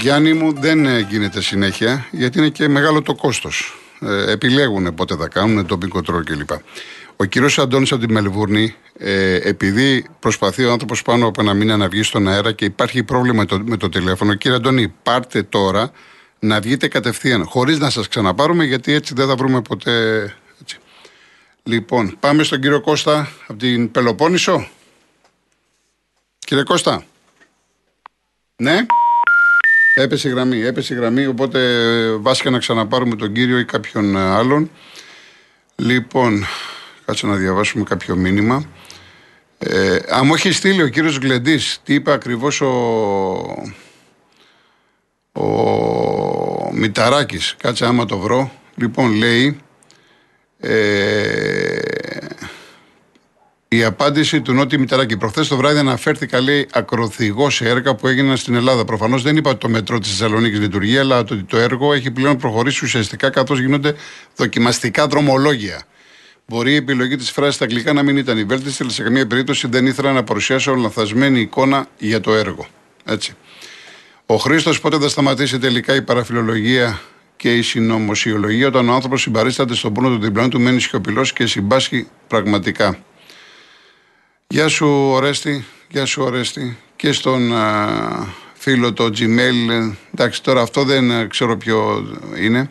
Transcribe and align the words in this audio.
Γιάννη 0.00 0.32
μου 0.32 0.52
δεν 0.52 0.98
γίνεται 0.98 1.40
συνέχεια 1.42 2.08
γιατί 2.10 2.38
είναι 2.38 2.48
και 2.48 2.68
μεγάλο 2.68 3.02
το 3.02 3.14
κόστος. 3.14 3.78
Ε, 4.00 4.30
επιλέγουν 4.30 4.94
πότε 4.94 5.16
θα 5.16 5.28
κάνουν, 5.28 5.66
τοπικό 5.66 6.02
τρόλ 6.02 6.24
κλπ. 6.24 6.50
Ο 7.16 7.24
κύριος 7.24 7.58
Αντώνης 7.58 7.92
από 7.92 8.06
τη 8.06 8.12
Μελβούρνη, 8.12 8.74
ε, 8.98 9.34
επειδή 9.34 10.06
προσπαθεί 10.18 10.64
ο 10.64 10.72
άνθρωπος 10.72 11.02
πάνω 11.02 11.26
από 11.26 11.40
ένα 11.40 11.54
μήνα 11.54 11.76
να 11.76 11.88
βγει 11.88 12.02
στον 12.02 12.28
αέρα 12.28 12.52
και 12.52 12.64
υπάρχει 12.64 13.02
πρόβλημα 13.02 13.36
με 13.36 13.44
το, 13.44 13.60
με 13.64 13.76
το 13.76 13.88
τηλέφωνο, 13.88 14.34
κύριε 14.34 14.56
Αντώνη, 14.56 14.94
πάρτε 15.02 15.42
τώρα 15.42 15.90
να 16.38 16.60
βγείτε 16.60 16.88
κατευθείαν, 16.88 17.44
χωρίς 17.44 17.78
να 17.78 17.90
σας 17.90 18.08
ξαναπάρουμε, 18.08 18.64
γιατί 18.64 18.92
έτσι 18.92 19.14
δεν 19.14 19.26
θα 19.26 19.34
βρούμε 19.34 19.62
ποτέ. 19.62 20.20
Έτσι. 20.60 20.78
Λοιπόν, 21.62 22.16
πάμε 22.20 22.42
στον 22.42 22.60
κύριο 22.60 22.80
Κώστα 22.80 23.28
από 23.46 23.58
την 23.58 23.90
Πελοπόννησο. 23.90 24.68
Κύριε 26.38 26.62
Κώστα. 26.62 27.04
Ναι. 28.56 28.86
Έπεσε 30.02 30.28
η 30.28 30.30
γραμμή, 30.30 30.60
έπεσε 30.60 30.94
η 30.94 30.96
γραμμή, 30.96 31.26
οπότε 31.26 31.60
βάσικα 32.16 32.50
να 32.50 32.58
ξαναπάρουμε 32.58 33.16
τον 33.16 33.32
κύριο 33.32 33.58
ή 33.58 33.64
κάποιον 33.64 34.16
άλλον. 34.16 34.70
Λοιπόν, 35.76 36.46
Κάτσε 37.08 37.26
να 37.26 37.36
διαβάσουμε 37.36 37.84
κάποιο 37.84 38.16
μήνυμα. 38.16 38.64
Ε, 39.58 39.98
αν 40.08 40.26
μου 40.26 40.34
έχει 40.34 40.52
στείλει 40.52 40.82
ο 40.82 40.88
κύριος 40.88 41.18
Γκλεντής 41.18 41.80
τι 41.84 41.94
είπε 41.94 42.12
ακριβώς 42.12 42.60
ο, 42.60 42.72
ο 45.32 46.70
Μηταράκης. 46.72 47.54
Κάτσε 47.58 47.86
άμα 47.86 48.04
το 48.04 48.18
βρω. 48.18 48.52
Λοιπόν 48.74 49.12
λέει 49.12 49.60
ε, 50.58 51.78
η 53.68 53.84
απάντηση 53.84 54.40
του 54.40 54.52
Νότι 54.52 54.78
Μηταράκη. 54.78 55.16
Προχθές 55.16 55.48
το 55.48 55.56
βράδυ 55.56 55.78
αναφέρθηκα, 55.78 56.40
λέει, 56.40 56.68
ακροθυγός 56.72 57.54
σε 57.54 57.68
έργα 57.68 57.94
που 57.94 58.06
έγιναν 58.06 58.36
στην 58.36 58.54
Ελλάδα. 58.54 58.84
Προφανώς 58.84 59.22
δεν 59.22 59.36
είπα 59.36 59.50
ότι 59.50 59.58
το 59.58 59.68
μετρό 59.68 59.98
της 59.98 60.10
Θεσσαλονίκης 60.10 60.58
λειτουργεί, 60.58 60.98
αλλά 60.98 61.18
ότι 61.18 61.42
το 61.42 61.56
έργο 61.56 61.92
έχει 61.92 62.10
πλέον 62.10 62.36
προχωρήσει 62.36 62.84
ουσιαστικά 62.84 63.30
καθώς 63.30 63.60
γίνονται 63.60 63.94
δοκιμαστικά 64.36 65.06
δρομολόγια. 65.06 65.82
Μπορεί 66.46 66.72
η 66.72 66.74
επιλογή 66.74 67.16
της 67.16 67.30
φράσης 67.30 67.54
στα 67.54 67.64
αγγλικά 67.64 67.92
να 67.92 68.02
μην 68.02 68.16
ήταν 68.16 68.38
η 68.38 68.44
βέλτιστη, 68.44 68.82
αλλά 68.82 68.92
σε 68.92 69.02
καμία 69.02 69.26
περίπτωση 69.26 69.66
δεν 69.66 69.86
ήθελα 69.86 70.12
να 70.12 70.24
παρουσιάσω 70.24 70.74
λανθασμένη 70.74 71.40
εικόνα 71.40 71.86
για 71.98 72.20
το 72.20 72.34
έργο. 72.34 72.66
Έτσι. 73.04 73.34
Ο 74.26 74.36
Χρήστος 74.36 74.80
πότε 74.80 74.98
θα 74.98 75.08
σταματήσει 75.08 75.58
τελικά 75.58 75.94
η 75.94 76.02
παραφιλολογία 76.02 77.00
και 77.36 77.56
η 77.56 77.62
συνωμοσιολογία 77.62 78.66
όταν 78.66 78.88
ο 78.88 78.92
άνθρωπος 78.92 79.20
συμπαρίσταται 79.20 79.74
στον 79.74 79.92
πόνο 79.92 80.08
του 80.08 80.18
διπλανού 80.18 80.48
του, 80.48 80.60
μένει 80.60 80.80
σιωπηλός 80.80 81.32
και 81.32 81.46
συμπάσχει 81.46 82.06
πραγματικά. 82.28 82.98
Γεια 84.54 84.68
σου, 84.68 84.86
Ορέστη. 84.88 85.64
Γεια 85.88 86.04
σου, 86.04 86.22
Ορέστη. 86.22 86.78
Και 86.96 87.12
στον 87.12 87.56
α, 87.56 88.26
φίλο 88.54 88.92
το 88.92 89.04
Gmail. 89.04 89.92
Εντάξει, 90.14 90.42
τώρα 90.42 90.60
αυτό 90.60 90.84
δεν 90.84 91.28
ξέρω 91.28 91.56
ποιο 91.56 92.06
είναι. 92.40 92.70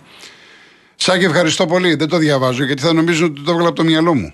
Σάκη, 0.95 1.25
ευχαριστώ 1.25 1.65
πολύ. 1.65 1.95
Δεν 1.95 2.07
το 2.07 2.17
διαβάζω 2.17 2.63
γιατί 2.63 2.81
θα 2.81 2.93
νομίζω 2.93 3.25
ότι 3.25 3.41
το 3.41 3.51
έβγαλα 3.51 3.67
από 3.67 3.77
το 3.77 3.83
μυαλό 3.83 4.13
μου. 4.13 4.33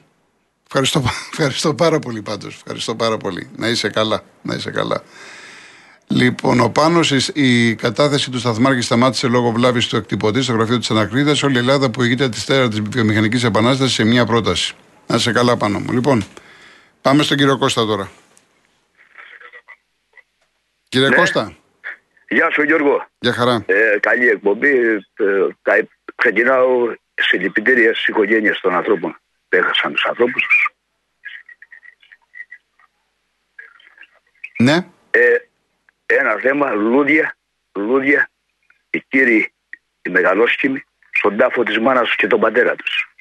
Ευχαριστώ, 0.66 1.04
ευχαριστώ 1.32 1.74
πάρα 1.74 2.00
πολύ 2.00 2.22
πάντως. 2.22 2.56
Ευχαριστώ 2.56 2.96
πάρα 2.96 3.18
πολύ. 3.18 3.50
Να 3.58 3.68
είσαι 3.68 3.90
καλά. 3.90 4.24
Να 4.42 4.56
είσαι 4.56 4.72
καλά. 4.72 5.04
Λοιπόν, 6.08 6.60
ο 6.60 6.70
Πάνος, 6.70 7.12
η 7.34 7.76
κατάθεση 7.76 8.32
του 8.32 8.40
Σταθμάρχη 8.40 8.82
σταμάτησε 8.82 9.28
λόγω 9.28 9.52
βλάβης 9.52 9.88
του 9.88 9.96
εκτυπωτή 9.96 10.42
στο 10.42 10.54
γραφείο 10.54 10.80
της 10.80 10.92
Ανακρίδας. 10.92 11.44
Όλη 11.44 11.56
η 11.56 11.58
Ελλάδα 11.58 11.90
που 11.90 12.04
ηγείται 12.04 12.30
της 12.30 12.46
τέρα 12.46 12.68
της 12.68 12.82
βιομηχανικής 12.90 13.44
επανάστασης 13.44 13.94
σε 13.94 14.04
μία 14.04 14.26
πρόταση. 14.26 14.74
Να 15.08 15.16
είσαι 15.16 15.32
καλά, 15.32 15.58
πάνω 15.58 15.80
μου. 15.80 15.92
Λοιπόν, 15.92 16.24
πάμε 17.04 17.24
στον 17.24 17.38
κύριο 17.38 17.58
Κώστα 17.58 17.86
τώρα. 17.86 18.12
Κύριε 20.90 21.10
ναι. 21.10 21.16
Κώστα. 21.16 21.58
Γεια 22.28 22.52
σου 22.52 22.64
Γιώργο. 22.64 23.08
Γεια 23.20 23.34
χαρά. 23.34 23.64
Ε, 23.66 23.98
καλή 24.00 24.28
εκπομπή. 24.28 24.70
Ε, 25.64 25.82
ξεκινάω 26.16 26.96
συλληπιτήρια 27.16 27.94
στι 27.96 28.12
οικογένειες 28.12 28.60
των 28.60 28.76
ανθρώπων 28.76 29.20
που 29.50 29.56
έχασαν 29.56 29.94
τους 29.94 30.06
ανθρώπους 30.06 30.44
τους. 30.44 30.70
Ναι. 34.58 34.86
Ε, 35.12 35.36
ένα 36.06 36.36
θέμα, 36.42 36.72
λουλούδια, 36.72 37.38
λουλούδια, 37.76 38.30
οι 38.90 39.00
κύριοι, 39.08 39.54
οι 40.02 40.10
μεγαλόσχημοι, 40.10 40.84
στον 41.12 41.38
τάφο 41.38 41.64
της 41.64 41.80
μάνας 41.80 42.06
τους 42.06 42.16
και 42.16 42.28
τον 42.28 42.40
πατέρα 42.40 42.76
τους. 42.76 43.16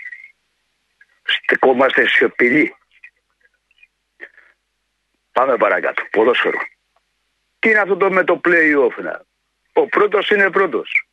Στεκόμαστε 1.22 2.08
σιωπηλοί. 2.08 2.74
Πάμε 5.32 5.56
παρακάτω. 5.56 6.02
Ποδόσφαιρο. 6.10 6.58
Τι 7.58 7.70
είναι 7.70 7.78
αυτό 7.78 7.96
το 7.96 8.10
με 8.10 8.24
το 8.24 8.40
play-off 8.44 9.02
να; 9.02 9.22
Ο 9.72 9.86
πρώτος 9.86 10.30
είναι 10.30 10.50
πρώτος. 10.50 11.06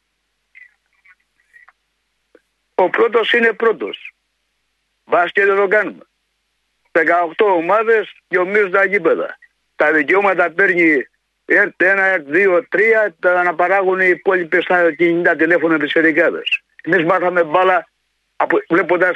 Ο 2.75 2.89
πρώτος 2.89 3.33
είναι 3.33 3.53
πρώτος. 3.53 4.13
Μπάσκετ 5.05 5.45
δεν 5.45 5.55
το 5.55 5.67
κάνουμε. 5.67 6.03
18 6.91 7.45
ομάδες 7.45 8.21
ομοίως 8.37 8.71
τα 8.71 8.85
γήπεδα. 8.85 9.37
Τα 9.75 9.91
δικαιώματα 9.91 10.51
παίρνει 10.51 11.07
ΕΡΤ 11.45 11.83
1, 11.83 11.97
ΕΡΤ 11.97 12.27
2, 12.27 12.61
3, 12.69 13.15
τα 13.19 13.39
αναπαράγουν 13.39 13.99
οι 13.99 14.07
υπόλοιπες 14.07 14.63
στα 14.63 14.93
κινητά 14.93 15.35
τηλέφωνα 15.35 15.79
της 15.79 15.93
Ερικάδε. 15.93 16.41
Εμείς 16.83 17.05
μάθαμε 17.05 17.43
μπάλα 17.43 17.89
βλέποντα 18.69 19.11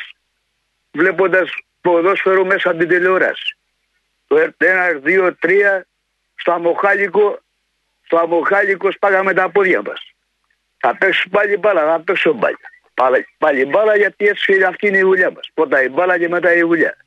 βλέποντας 0.92 1.52
ποδόσφαιρο 1.82 2.46
μέσα 2.46 2.70
από 2.70 2.80
την 2.80 2.88
τηλεόραση. 2.88 3.58
Το 4.34 4.40
ΕΡΤ 4.40 4.64
1, 4.64 4.66
ΕΡΤ 4.66 5.04
2, 5.06 5.32
3, 5.40 5.82
στο 6.36 6.52
αμοχάλικο, 6.52 7.40
στο 8.06 8.18
αμοχάλικο 8.18 8.92
σπάγαμε 8.92 9.34
τα 9.34 9.50
πόδια 9.50 9.82
μας. 9.82 10.14
Θα 10.78 10.98
παίξω 10.98 11.30
πάλι 11.30 11.58
μπάλα, 11.58 11.86
θα 11.86 12.00
παίξω 12.00 12.34
πάλι. 12.34 12.58
Πάλι, 12.94 13.28
πάλι 13.38 13.66
μπάλα 13.66 13.96
γιατί 13.96 14.28
έτσι 14.28 14.64
αυτή 14.64 14.88
είναι 14.88 14.98
η 14.98 15.02
δουλειά 15.02 15.32
μας. 15.32 15.50
Πρώτα 15.54 15.84
η 15.84 15.90
μπάλα 15.90 16.18
και 16.18 16.30
μετά 16.30 16.54
η 16.54 16.62
δουλειά. 16.62 16.98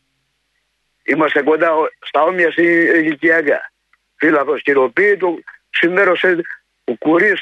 Είμαστε 1.05 1.43
κοντά 1.43 1.71
στα 2.01 2.23
όμοια 2.23 2.53
ηλικιακά. 2.57 3.73
Φύλακο 4.17 4.59
κυροποίητο, 4.59 5.39
συμμέρωσε 5.71 6.41
ο 6.85 6.95
Κουρί, 6.95 7.35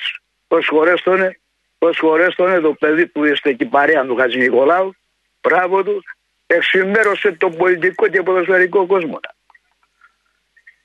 πόσες 0.48 0.66
φορές 0.66 1.02
τον 1.02 1.16
είναι, 1.16 1.38
πόσες 1.78 1.98
φορές 1.98 2.34
τον 2.34 2.62
το 2.62 2.72
παιδί 2.72 3.06
που 3.06 3.24
είστε 3.24 3.48
εκεί 3.50 3.64
παρέα 3.64 4.06
του 4.06 4.16
Χατζη 4.16 4.38
Νικολάου, 4.38 4.94
μπράβο 5.40 5.82
του, 5.82 6.04
εξημέρωσε 6.46 7.32
τον 7.32 7.56
πολιτικό 7.56 8.08
και 8.08 8.22
ποδοσφαιρικό 8.22 8.86
κόσμο. 8.86 9.20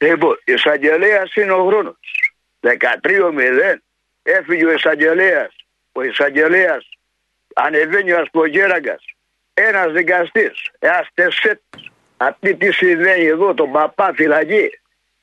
Λοιπόν, 0.02 0.42
η 0.46 0.54
εισαγγελέα 0.54 1.24
είναι 1.36 1.52
ο 1.52 1.66
χρόνο. 1.66 1.98
13-0 2.60 3.76
έφυγε 4.24 4.66
ο 4.66 4.72
εισαγγελέας. 4.72 5.56
Ο 5.92 6.04
εισαγγελέας 6.04 6.90
ανεβαίνει 7.56 8.12
ο 8.12 8.20
Ασπογέραγκα. 8.20 9.00
Ένας 9.54 9.92
δικαστής, 9.92 10.72
ένα 10.80 11.08
τεσσέτ. 11.14 11.62
Αυτή 12.18 12.56
τι 12.56 12.72
συμβαίνει 12.72 13.26
εδώ, 13.26 13.54
τον 13.54 13.72
παπά 13.72 14.14
φυλακή. 14.14 14.70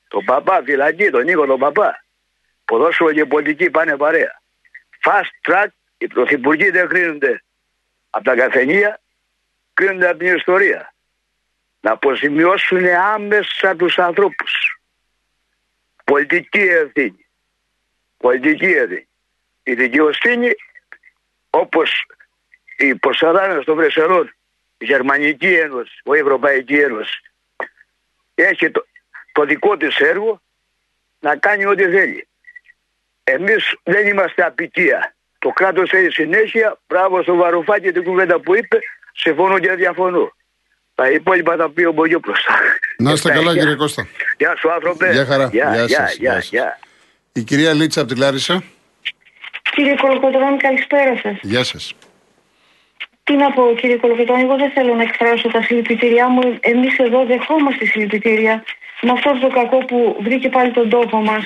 Τον 0.09 0.25
παπά 0.25 0.63
φυλακή, 0.65 1.11
τον 1.11 1.25
Νίκο 1.25 1.47
τον 1.47 1.59
παπά. 1.59 2.05
Ποδόσφαιρο 2.65 3.13
και 3.13 3.25
πολιτική 3.25 3.71
πάνε 3.71 3.97
παρέα. 3.97 4.41
Fast 5.05 5.51
track, 5.51 5.67
οι 5.99 6.07
πρωθυπουργοί 6.07 6.71
δεν 6.71 6.89
κρίνονται 6.89 7.43
από 8.11 8.25
τα 8.25 8.35
καθενεία, 8.35 9.01
κρίνονται 9.75 10.09
από 10.09 10.19
την 10.19 10.37
ιστορία 10.37 10.95
να 11.81 11.93
αποζημιώσουν 11.93 12.87
άμεσα 12.87 13.77
τους 13.77 13.99
ανθρώπους. 13.99 14.66
Πολιτική 16.11 16.61
ευθύνη. 16.61 17.27
Πολιτική 18.17 18.65
ευθύνη. 18.65 19.09
Η 19.63 19.75
δικαιοσύνη 19.75 20.51
όπως 21.51 22.07
οι 22.77 22.95
προσαράνες 22.95 23.65
των 23.65 23.77
Βρεσερών, 23.77 24.35
η 24.79 24.85
Γερμανική 24.85 25.55
Ένωση, 25.55 26.01
η 26.05 26.19
Ευρωπαϊκή 26.19 26.77
Ένωση 26.77 27.21
έχει 28.35 28.71
το, 28.71 28.87
το 29.33 29.45
δικό 29.45 29.77
της 29.77 29.97
έργο 29.97 30.43
να 31.21 31.37
κάνει 31.37 31.67
ό,τι 31.67 31.83
θέλει. 31.83 32.29
Εμείς 33.25 33.75
δεν 33.83 34.07
είμαστε 34.07 34.43
απικία. 34.43 35.15
Το 35.39 35.49
κράτος 35.49 35.93
έχει 35.93 36.11
συνέχεια, 36.11 36.81
μπράβο 36.87 37.23
στο 37.23 37.35
Βαρουφάκη 37.35 37.93
την 37.93 38.05
κουβέντα 38.05 38.41
που 38.41 38.57
είπε, 38.57 38.79
συμφωνώ 39.13 39.59
και 39.59 39.73
διαφωνώ. 39.73 40.36
Τα 40.97 41.11
υπόλοιπα 41.11 41.57
τα 41.57 41.71
πει 41.71 41.85
ο 41.85 41.93
Μπογιόπουλος. 41.93 42.47
Να 42.99 43.13
είστε 43.13 43.31
καλά 43.31 43.53
κύριε 43.53 43.75
Κώστα. 43.75 44.07
Γεια 44.39 44.57
σου 44.57 44.73
άνθρωπε. 44.73 45.13
Γεια 45.13 45.25
χαρά. 45.25 45.49
Γεια, 45.53 45.85
γεια, 45.87 46.13
γεια, 46.19 46.39
γεια. 46.39 46.79
Η 47.33 47.43
κυρία 47.43 47.73
Λίτσα 47.73 48.01
από 48.01 48.13
τη 48.13 48.19
Λάρισα. 48.19 48.63
Κύριε 49.75 49.95
Κολοκοτρώνη, 50.01 50.57
καλησπέρα 50.57 51.17
σας. 51.23 51.39
Γεια 51.43 51.65
σας. 51.65 51.95
Τι 53.25 53.35
να 53.37 53.51
πω, 53.53 53.75
κύριε 53.81 53.97
Κολοκοτρώνη, 53.97 54.43
εγώ 54.43 54.57
δεν 54.57 54.71
θέλω 54.71 54.95
να 54.95 55.03
εκφράσω 55.03 55.49
τα 55.49 55.63
συλληπιτήριά 55.63 56.29
μου. 56.29 56.59
Εμείς 56.61 56.99
εδώ 56.99 57.25
δεχόμαστε 57.25 57.85
συλληπιτήρια 57.87 58.65
με 59.03 59.11
αυτό 59.11 59.39
το 59.39 59.49
κακό 59.49 59.79
που 59.79 60.17
βρήκε 60.21 60.49
πάλι 60.49 60.71
τον 60.71 60.89
τόπο 60.89 61.17
μας. 61.17 61.45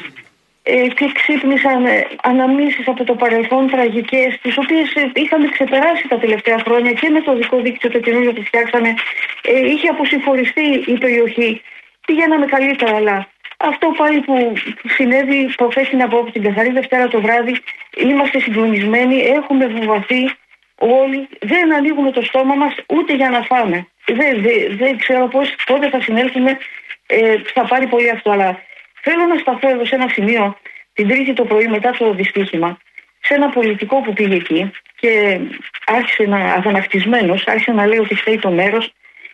Ε, 0.62 0.88
και 0.88 1.12
ξύπνησαν 1.14 1.84
ε, 1.84 2.06
αναμνήσεις 2.22 2.88
από 2.88 3.04
το 3.04 3.14
παρελθόν 3.14 3.70
τραγικές 3.70 4.38
τις 4.42 4.58
οποίες 4.58 4.94
ε, 4.94 5.10
είχαμε 5.14 5.48
ξεπεράσει 5.48 6.08
τα 6.08 6.18
τελευταία 6.18 6.58
χρόνια 6.58 6.92
και 6.92 7.08
με 7.08 7.20
το 7.20 7.36
δικό 7.36 7.60
δίκτυο 7.60 7.90
το 7.90 7.98
καινούργιο 7.98 8.32
που 8.32 8.42
φτιάξαμε 8.42 8.94
ε, 9.42 9.70
είχε 9.70 9.88
αποσυμφοριστεί 9.88 10.84
η 10.86 10.98
περιοχή. 10.98 11.62
Πηγαίναμε 12.06 12.46
καλύτερα 12.46 12.96
αλλά 12.96 13.28
αυτό 13.56 13.94
πάλι 13.96 14.20
που 14.20 14.52
συνέβη 14.88 15.52
προχθές 15.56 15.88
την 15.88 16.02
από 16.02 16.30
την 16.32 16.42
καθαρή 16.42 16.70
Δευτέρα 16.70 17.08
το 17.08 17.20
βράδυ 17.20 17.56
είμαστε 17.96 18.40
συγκλονισμένοι, 18.40 19.16
έχουμε 19.20 19.66
βουβαθεί 19.66 20.30
όλοι, 20.78 21.28
δεν 21.40 21.74
ανοίγουμε 21.74 22.10
το 22.10 22.22
στόμα 22.22 22.54
μας 22.54 22.74
ούτε 22.88 23.14
για 23.14 23.30
να 23.30 23.42
φάμε. 23.42 23.86
Δεν, 24.06 24.42
δεν, 24.42 24.76
δεν 24.76 24.98
ξέρω 24.98 25.28
πώς, 25.28 25.54
πότε 25.66 25.88
θα 25.88 26.00
συνέλθουμε 26.00 26.58
ε, 27.06 27.36
θα 27.54 27.66
πάρει 27.66 27.86
πολύ 27.86 28.10
αυτό 28.10 28.30
αλλά 28.30 28.62
Θέλω 29.00 29.26
να 29.26 29.38
σταθώ 29.38 29.68
εδώ 29.68 29.84
σε 29.84 29.94
ένα 29.94 30.08
σημείο 30.08 30.56
την 30.92 31.08
Τρίτη 31.08 31.32
το 31.32 31.44
πρωί 31.44 31.66
μετά 31.66 31.90
το 31.90 32.12
δυστύχημα 32.12 32.78
σε 33.20 33.34
ένα 33.34 33.48
πολιτικό 33.48 34.00
που 34.00 34.12
πήγε 34.12 34.34
εκεί 34.34 34.70
και 35.00 35.40
άρχισε 35.86 36.22
να 36.22 36.36
αγανακτισμένο, 36.36 37.34
άρχισε 37.46 37.72
να 37.72 37.86
λέει 37.86 37.98
ότι 37.98 38.14
φταίει 38.14 38.38
το 38.38 38.50
μέρος. 38.50 38.92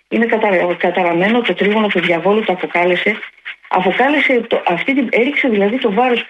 Είναι 0.09 0.27
κατα, 0.27 0.75
καταραμένο 0.79 1.41
το 1.41 1.55
τρίγωνο 1.55 1.87
του 1.87 2.01
διαβόλου, 2.01 2.45
το 2.45 2.53
αποκάλεσε. 2.53 3.19
Αποκάλεσε, 3.69 4.41
το, 4.41 4.63
αυτή 4.67 4.95
την, 4.95 5.09
έριξε 5.11 5.49
δηλαδή 5.49 5.79
το 5.79 5.93
βάρος. 5.93 6.25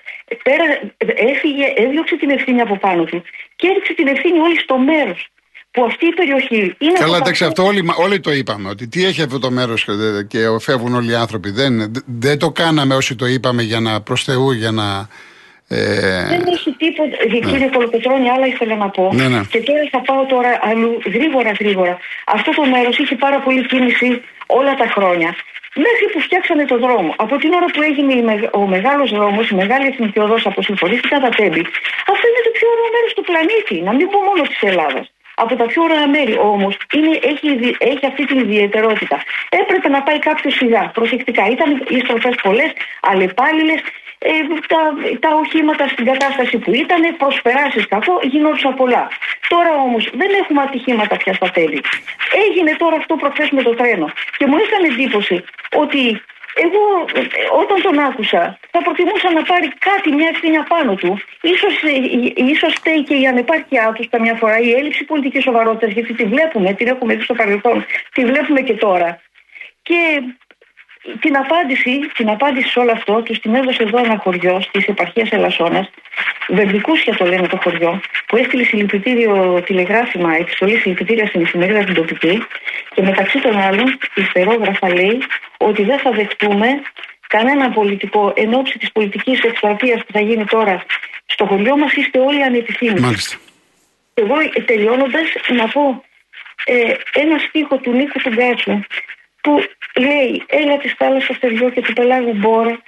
Έφυγε, 1.14 1.72
έδιωξε 1.76 2.16
την 2.16 2.30
ευθύνη 2.30 2.60
από 2.60 2.76
πάνω 2.76 3.04
του 3.04 3.22
και 3.56 3.68
έριξε 3.68 3.94
την 3.94 4.06
ευθύνη 4.06 4.38
όλη 4.38 4.58
στο 4.58 4.78
μέρος 4.78 5.30
που 5.76 5.84
αυτή 5.84 6.06
η 6.06 6.14
περιοχή 6.20 6.74
είναι. 6.78 6.98
Καλά, 6.98 7.16
εντάξει, 7.16 7.44
αυτό 7.44 7.62
όλοι, 7.64 7.82
όλοι 7.96 8.20
το 8.20 8.32
είπαμε. 8.32 8.68
Ότι 8.68 8.88
τι 8.88 9.04
έχει 9.04 9.22
αυτό 9.22 9.38
το 9.38 9.50
μέρος 9.50 9.88
και 10.28 10.38
φεύγουν 10.60 10.94
όλοι 10.94 11.10
οι 11.10 11.14
άνθρωποι. 11.14 11.50
Δεν, 11.50 11.72
δεν 12.06 12.38
το 12.38 12.50
κάναμε 12.50 12.94
όσοι 12.94 13.14
το 13.14 13.26
είπαμε 13.26 13.62
για 13.62 13.80
να 13.80 14.00
προς 14.00 14.24
Θεού, 14.24 14.50
για 14.50 14.70
να. 14.70 15.08
Ε... 15.68 15.78
Δεν 16.34 16.44
έχει 16.54 16.70
τίποτα. 16.82 17.16
Ναι. 17.30 17.38
Κύριε 17.50 17.68
Κολοκοτρόνη, 17.74 18.30
άλλα 18.34 18.46
ήθελα 18.46 18.76
να 18.76 18.88
πω. 18.96 19.04
Ναι, 19.14 19.28
ναι. 19.28 19.40
Και 19.52 19.60
τώρα 19.68 19.82
θα 19.90 20.00
πάω 20.08 20.22
τώρα 20.34 20.50
αλλού 20.70 20.92
γρήγορα 21.16 21.52
γρήγορα. 21.60 21.98
Αυτό 22.36 22.50
το 22.58 22.64
μέρος 22.74 22.98
είχε 22.98 23.14
πάρα 23.24 23.38
πολύ 23.44 23.66
κίνηση 23.66 24.08
όλα 24.46 24.74
τα 24.74 24.86
χρόνια. 24.94 25.30
Μέχρι 25.86 26.06
που 26.12 26.20
φτιάξανε 26.26 26.64
το 26.72 26.76
δρόμο. 26.84 27.10
Από 27.24 27.34
την 27.42 27.50
ώρα 27.58 27.68
που 27.74 27.80
έγινε 27.88 28.12
ο 28.60 28.62
μεγάλος 28.74 29.08
δρόμος, 29.18 29.44
η 29.52 29.54
μεγάλη 29.62 29.86
εθνική 29.92 30.18
οδός 30.18 30.46
αποσυμφορήθηκαν 30.46 31.20
τα 31.26 31.30
τέμπη, 31.38 31.62
αυτό 32.12 32.24
είναι 32.30 32.42
το 32.46 32.52
πιο 32.56 32.66
ωραίο 32.72 32.88
μέρος 32.94 33.12
του 33.16 33.24
πλανήτη. 33.28 33.76
Να 33.88 33.92
μην 33.96 34.06
πω 34.12 34.18
μόνο 34.28 34.42
της 34.50 34.60
Ελλάδας 34.70 35.06
από 35.42 35.56
τα 35.56 35.66
πιο 35.66 35.82
ωραία 35.82 36.06
μέρη. 36.08 36.34
Όμως 36.38 36.76
έχει, 37.32 37.48
έχει 37.78 38.06
αυτή 38.06 38.24
την 38.26 38.38
ιδιαιτερότητα. 38.38 39.16
Έπρεπε 39.48 39.88
να 39.88 40.02
πάει 40.02 40.18
κάποιος 40.18 40.54
σιγά, 40.54 40.90
προσεκτικά. 40.94 41.46
Ήταν 41.46 41.68
οι 41.88 41.98
στροφές 41.98 42.34
πολλές, 42.42 42.70
αλλεπάλληλες. 43.00 43.80
Ε, 44.18 44.32
τα, 44.72 44.80
τα 45.24 45.30
οχήματα 45.42 45.88
στην 45.88 46.04
κατάσταση 46.04 46.58
που 46.58 46.74
ήταν, 46.74 47.16
προσπεράσεις 47.16 47.88
κακό, 47.88 48.20
γινόντουσαν 48.22 48.74
πολλά. 48.74 49.08
Τώρα 49.48 49.72
όμως 49.86 50.10
δεν 50.20 50.30
έχουμε 50.40 50.62
ατυχήματα 50.62 51.16
πια 51.16 51.32
στα 51.32 51.50
τέλη. 51.50 51.80
Έγινε 52.44 52.72
τώρα 52.78 52.96
αυτό 52.96 53.14
προχθές 53.16 53.50
με 53.50 53.62
το 53.62 53.74
τρένο. 53.74 54.06
Και 54.36 54.46
μου 54.46 54.56
έκανε 54.56 54.86
εντύπωση 54.92 55.44
ότι 55.74 56.22
εγώ 56.64 56.82
ε, 57.14 57.20
όταν 57.62 57.82
τον 57.82 57.98
άκουσα 57.98 58.58
θα 58.70 58.82
προτιμούσα 58.82 59.32
να 59.32 59.42
πάρει 59.42 59.68
κάτι, 59.88 60.12
μια 60.12 60.28
ευθύνη 60.32 60.56
απάνω 60.56 60.94
του. 60.94 61.20
Ίσως, 61.40 61.74
ε, 61.82 62.42
ίσως 62.52 62.72
φταίει 62.74 63.02
και 63.02 63.14
η 63.14 63.26
ανεπάρκειά 63.26 63.92
τους 63.92 64.08
καμιά 64.08 64.34
φορά, 64.34 64.58
η 64.58 64.70
έλλειψη 64.72 65.04
πολιτικής 65.04 65.42
σοβαρότητας, 65.42 65.90
γιατί 65.92 66.12
τη 66.14 66.24
βλέπουμε, 66.24 66.72
την 66.72 66.86
έχουμε 66.86 67.14
δει 67.14 67.22
στο 67.22 67.34
παρελθόν, 67.34 67.84
τη 68.12 68.24
βλέπουμε 68.24 68.60
και 68.60 68.74
τώρα. 68.74 69.20
Και 69.82 70.22
την 71.20 71.36
απάντηση, 71.36 71.98
την 72.14 72.28
απάντηση 72.30 72.68
σε 72.68 72.78
όλο 72.78 72.92
αυτό 72.92 73.22
τους 73.22 73.38
την 73.40 73.54
έδωσε 73.54 73.82
εδώ 73.82 73.98
ένα 73.98 74.18
χωριό 74.18 74.62
τη 74.70 74.84
επαρχία 74.88 75.26
Ελασσόνα, 75.30 75.88
Βερδικούσια 76.48 77.16
το 77.16 77.24
λένε 77.24 77.46
το 77.46 77.58
χωριό, 77.62 78.00
που 78.26 78.36
έστειλε 78.36 78.64
συλληπιτήριο 78.64 79.62
τηλεγράφημα, 79.66 80.36
επιστολή 80.36 80.76
συλληπιτήρια 80.78 81.26
στην 81.26 81.40
εφημερίδα 81.40 81.84
την 81.84 81.94
τοπική 81.94 82.42
και 82.94 83.02
μεταξύ 83.02 83.40
των 83.40 83.56
άλλων 83.58 83.98
ιστερόγραφα 84.14 84.94
λέει 84.94 85.22
ότι 85.56 85.82
δεν 85.82 85.98
θα 85.98 86.10
δεχτούμε 86.10 86.66
κανένα 87.26 87.70
πολιτικό 87.70 88.32
εν 88.36 88.54
ώψη 88.54 88.78
της 88.78 88.92
πολιτικής 88.92 89.40
εκστρατείας 89.42 90.04
που 90.04 90.12
θα 90.12 90.20
γίνει 90.20 90.44
τώρα 90.44 90.84
στο 91.26 91.46
χωριό 91.46 91.76
μας 91.76 91.92
είστε 91.92 92.18
όλοι 92.18 92.42
ανεπιθύμητοι. 92.42 93.00
Μάλιστα. 93.00 93.36
Εγώ 94.14 94.34
τελειώνοντας 94.64 95.28
να 95.48 95.68
πω 95.68 96.04
ε, 96.64 96.94
ένα 97.12 97.38
στίχο 97.38 97.76
του 97.76 97.92
Νίκου 97.92 98.18
του 98.18 98.30
Γκάτσου 98.30 98.80
που 99.40 99.64
λέει 100.00 100.42
έλα 100.46 100.78
της 100.78 100.92
θάλασσας 100.98 101.36
στεριό 101.36 101.70
και 101.70 101.80
του 101.80 101.92
πελάγου 101.92 102.34
μπόρα 102.34 102.82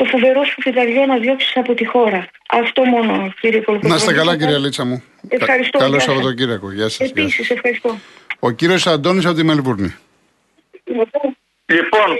το 0.00 0.04
φοβερό 0.04 0.44
σου 0.44 0.54
πιδαριό 0.64 1.06
να 1.06 1.18
διώξεις 1.18 1.56
από 1.56 1.74
τη 1.74 1.84
χώρα. 1.84 2.28
Αυτό 2.48 2.84
μόνο 2.84 3.32
κύριε 3.40 3.60
Κολοκοτρώνη. 3.60 3.94
Να 3.94 3.94
είστε 3.94 4.12
καλά 4.12 4.36
κύριε 4.36 4.58
Λίτσα 4.58 4.84
μου. 4.84 5.02
Ευχαριστώ. 5.28 5.78
Καλό 5.78 5.98
Σαββατοκύριακο. 5.98 6.72
Γεια 6.72 6.88
σας. 6.88 7.08
Επίσης 7.08 7.50
ευχαριστώ. 7.50 7.98
Ο 8.38 8.50
κύριος 8.50 8.86
Αντώνης 8.86 9.24
από 9.26 9.34
τη 9.34 9.44
Μελβούρνη. 9.44 9.96
Λοιπόν, 11.70 12.18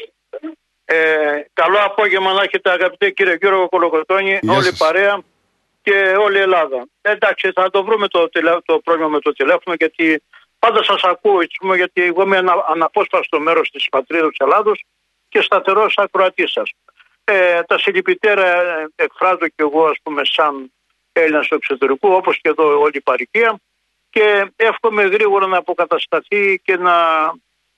ε, 0.84 1.40
καλό 1.52 1.78
απόγευμα 1.84 2.32
να 2.32 2.42
έχετε 2.42 2.70
αγαπητέ 2.70 3.10
κύριε 3.10 3.36
Γιώργο 3.40 3.68
Κολοκοτρώνη, 3.68 4.38
όλη 4.48 4.72
παρέα 4.78 5.22
και 5.82 6.14
όλη 6.18 6.38
η 6.38 6.40
Ελλάδα. 6.40 6.86
Εντάξει, 7.00 7.50
θα 7.54 7.70
το 7.70 7.84
βρούμε 7.84 8.08
το, 8.08 8.28
το 8.64 8.78
πρόβλημα 8.78 9.08
με 9.08 9.20
το 9.20 9.32
τηλέφωνο 9.32 9.76
γιατί 9.78 10.22
Πάντα 10.60 10.82
σας 10.82 11.02
ακούω, 11.02 11.38
πούμε, 11.58 11.76
γιατί 11.76 12.02
εγώ 12.02 12.22
είμαι 12.22 12.36
ένα 12.36 12.64
αναπόσπαστο 12.68 13.40
μέρος 13.40 13.70
της 13.70 13.88
πατρίδα 13.88 14.28
της 14.28 14.38
Ελλάδος 14.38 14.84
και 15.28 15.40
σταθερό 15.40 15.90
ακροατή 15.96 16.48
σας. 16.48 16.70
Ε, 17.24 17.62
τα 17.62 17.78
συλληπιτέρα 17.78 18.46
ε, 18.46 18.88
εκφράζω 18.94 19.38
και 19.38 19.54
εγώ, 19.56 19.86
ας 19.86 19.96
πούμε, 20.02 20.22
σαν 20.24 20.72
Έλληνας 21.12 21.46
του 21.46 21.54
εξωτερικού, 21.54 22.08
όπως 22.12 22.40
και 22.40 22.48
εδώ 22.48 22.80
όλη 22.80 22.92
η 22.94 23.00
παροικία. 23.00 23.58
Και 24.10 24.52
εύχομαι 24.56 25.02
γρήγορα 25.02 25.46
να 25.46 25.56
αποκατασταθεί 25.56 26.60
και 26.64 26.76
να 26.76 26.94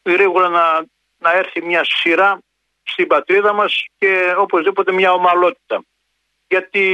γρήγορα 0.02 0.48
να, 0.48 0.84
να 1.22 1.32
έρθει 1.32 1.62
μια 1.62 1.84
σειρά 1.84 2.38
στην 2.82 3.06
πατρίδα 3.06 3.52
μας 3.52 3.84
και 3.98 4.34
οπωσδήποτε 4.36 4.92
μια 4.92 5.12
ομαλότητα. 5.12 5.82
Γιατί 6.48 6.84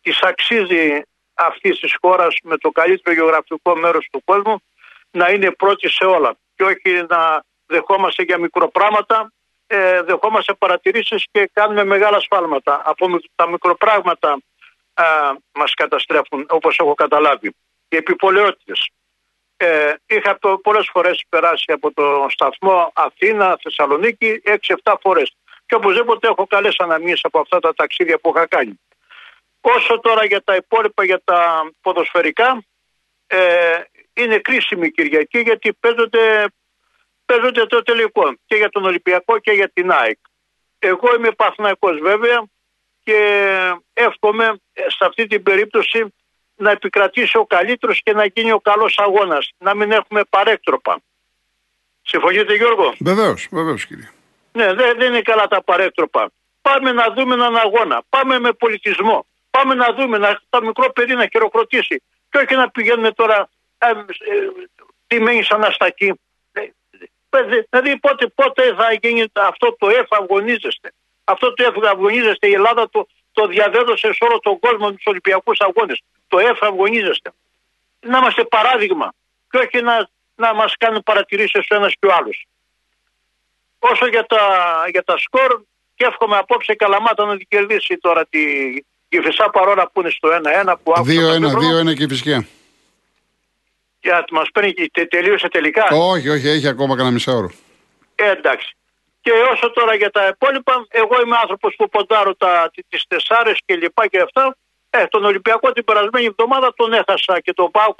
της 0.00 0.22
αξίζει 0.22 1.02
αυτής 1.34 1.78
της 1.78 1.96
χώρας 2.00 2.36
με 2.42 2.56
το 2.56 2.70
καλύτερο 2.70 3.16
γεωγραφικό 3.16 3.76
μέρος 3.76 4.08
του 4.10 4.22
κόσμου 4.24 4.62
να 5.10 5.30
είναι 5.30 5.50
πρώτη 5.50 5.88
σε 5.88 6.04
όλα 6.04 6.36
και 6.56 6.64
όχι 6.64 7.06
να 7.08 7.44
δεχόμαστε 7.66 8.22
για 8.22 8.38
μικροπράγματα, 8.38 9.32
ε, 9.66 10.02
δεχόμαστε 10.02 10.54
παρατηρήσεις 10.54 11.26
και 11.30 11.50
κάνουμε 11.52 11.84
μεγάλα 11.84 12.20
σφάλματα. 12.20 12.82
Από 12.84 13.06
τα 13.34 13.48
μικροπράγματα 13.48 14.38
ε, 14.94 15.02
μας 15.52 15.74
καταστρέφουν 15.74 16.46
όπως 16.48 16.78
έχω 16.78 16.94
καταλάβει. 16.94 17.54
Οι 17.88 17.96
επιπολαιότητες. 17.96 18.90
Ε, 19.60 19.94
είχα 20.06 20.38
το, 20.38 20.58
πολλές 20.58 20.88
φορές 20.92 21.24
περάσει 21.28 21.72
από 21.72 21.92
το 21.92 22.26
σταθμό 22.28 22.92
Αθήνα, 22.94 23.58
Θεσσαλονίκη, 23.62 24.40
6-7 24.82 24.94
φορές. 25.00 25.36
Και 25.66 25.74
οπωσδήποτε 25.74 26.28
έχω 26.28 26.46
καλές 26.46 26.76
αναμνήσεις 26.78 27.24
από 27.24 27.40
αυτά 27.40 27.58
τα 27.58 27.74
ταξίδια 27.74 28.18
που 28.18 28.32
είχα 28.34 28.46
κάνει. 28.46 28.80
Όσο 29.60 30.00
τώρα 30.00 30.24
για 30.24 30.42
τα 30.44 30.54
υπόλοιπα, 30.54 31.04
για 31.04 31.20
τα 31.24 31.70
ποδοσφαιρικά, 31.80 32.64
ε, 33.26 33.80
είναι 34.12 34.38
κρίσιμη 34.38 34.86
η 34.86 34.90
Κυριακή 34.90 35.40
γιατί 35.40 35.72
παίζονται, 35.80 36.44
παίζονται 37.24 37.66
το 37.66 37.82
τελικό 37.82 38.34
και 38.46 38.56
για 38.56 38.68
τον 38.68 38.84
Ολυμπιακό 38.84 39.38
και 39.38 39.52
για 39.52 39.68
την 39.68 39.90
ΑΕΚ. 39.90 40.18
Εγώ 40.78 41.14
είμαι 41.14 41.30
Παθηναϊκός 41.30 41.98
βέβαια 41.98 42.44
και 43.04 43.18
εύχομαι 43.92 44.60
σε 44.72 45.04
αυτή 45.04 45.26
την 45.26 45.42
περίπτωση 45.42 46.14
να 46.58 46.70
επικρατήσει 46.70 47.36
ο 47.36 47.46
καλύτερος 47.46 48.02
και 48.02 48.12
να 48.12 48.24
γίνει 48.24 48.52
ο 48.52 48.60
καλός 48.60 48.98
αγώνας. 48.98 49.50
Να 49.58 49.74
μην 49.74 49.92
έχουμε 49.92 50.24
παρέκτροπα. 50.30 51.00
Συμφωνείτε 52.02 52.54
Γιώργο; 52.54 52.94
Βεβαίως, 52.98 53.48
βεβαίως 53.50 53.86
κύριε. 53.86 54.10
Ναι, 54.52 54.74
δεν, 54.74 54.98
δεν 54.98 55.08
είναι 55.12 55.22
καλά 55.22 55.46
τα 55.46 55.62
παρέκτροπα. 55.62 56.30
Πάμε 56.62 56.92
να 56.92 57.12
δούμε 57.14 57.34
έναν 57.34 57.56
αγώνα. 57.56 58.02
Πάμε 58.08 58.38
με 58.38 58.52
πολιτισμό. 58.52 59.26
Πάμε 59.50 59.74
να 59.74 59.92
δούμε 59.94 60.18
να, 60.18 60.40
τα 60.48 60.64
μικρό 60.64 60.92
παιδί 60.92 61.14
να 61.14 61.26
χειροκροτήσει. 61.32 62.02
Και 62.30 62.38
όχι 62.38 62.54
να 62.54 62.70
πηγαίνουμε 62.70 63.12
τώρα 63.12 63.48
ε, 63.78 63.92
τι 65.06 65.20
μένει 65.20 65.42
σαν 65.42 65.64
αστακή. 65.64 66.12
Δηλαδή 67.70 67.98
πότε, 67.98 68.26
πότε 68.26 68.74
θα 68.74 68.92
γίνει 69.02 69.24
αυτό 69.32 69.76
το 69.78 69.88
ΕΦ 69.88 70.12
αγωνίζεστε. 70.12 70.92
Αυτό 71.24 71.54
το 71.54 71.64
ΕΦ 71.64 71.88
αγωνίζεστε 71.88 72.48
η 72.48 72.52
Ελλάδα 72.52 72.88
το, 72.90 73.06
το 73.32 73.46
διαδέδωσε 73.46 74.12
σε 74.12 74.24
όλο 74.24 74.38
τον 74.38 74.58
κόσμο 74.58 74.92
τους 74.92 75.06
Ολυμπιακούς 75.06 75.60
Αγώνες. 75.60 76.02
Το 76.28 76.38
ΕΦ 76.38 76.62
αγωνίζεστε. 76.62 77.30
Να 78.00 78.18
είμαστε 78.18 78.44
παράδειγμα 78.44 79.14
και 79.50 79.58
όχι 79.58 79.82
να, 79.82 80.08
να 80.34 80.54
μας 80.54 80.74
κάνουν 80.78 81.02
παρατηρήσεις 81.02 81.66
ο 81.70 81.74
ένας 81.74 81.92
και 81.98 82.06
ο 82.06 82.14
άλλος. 82.14 82.46
Όσο 83.78 84.06
για 84.06 84.26
τα, 84.26 84.38
για 84.90 85.04
τα 85.04 85.18
σκορ, 85.18 85.62
και 85.94 86.04
εύχομαι 86.04 86.36
απόψε 86.36 86.72
η 86.72 86.76
Καλαμάτα 86.76 87.24
να 87.24 87.36
την 87.36 87.46
κερδίσει 87.48 87.96
τώρα 87.96 88.26
τη, 88.26 88.40
Η 89.08 89.20
Φυσά 89.22 89.50
παρόλα 89.50 89.90
που 89.92 90.00
είναι 90.00 90.10
στο 90.10 90.28
1-1 90.64 90.74
που 90.82 90.92
άκουσα. 90.96 91.12
2-1, 91.82 91.90
2-1 91.90 91.94
και 91.94 92.02
η 92.02 92.08
Φυσιά. 92.08 92.46
Για 94.00 94.24
να 94.30 94.38
μας 94.38 94.48
παίρνει 94.52 94.72
και 94.72 95.06
τελείωσε 95.06 95.48
τελικά. 95.48 95.86
Όχι, 95.90 96.28
όχι, 96.28 96.48
έχει 96.48 96.68
ακόμα 96.68 96.96
κανένα 96.96 97.10
μισάωρο. 97.10 97.50
Ε, 98.14 98.30
εντάξει. 98.30 98.76
Και 99.20 99.30
όσο 99.52 99.70
τώρα 99.70 99.94
για 99.94 100.10
τα 100.10 100.26
υπόλοιπα, 100.26 100.86
εγώ 100.88 101.20
είμαι 101.24 101.36
άνθρωπος 101.42 101.74
που 101.76 101.88
ποντάρω 101.88 102.36
τις 102.88 103.04
τεσσάρες 103.08 103.58
και 103.64 103.76
λοιπά 103.76 104.06
και 104.06 104.20
αυτά. 104.20 104.56
Ε, 104.98 105.06
τον 105.06 105.24
Ολυμπιακό 105.24 105.72
την 105.72 105.84
περασμένη 105.84 106.26
εβδομάδα 106.26 106.74
τον 106.76 106.92
έχασα 106.92 107.40
και 107.40 107.52
τον 107.52 107.70
Πάουκ 107.70 107.98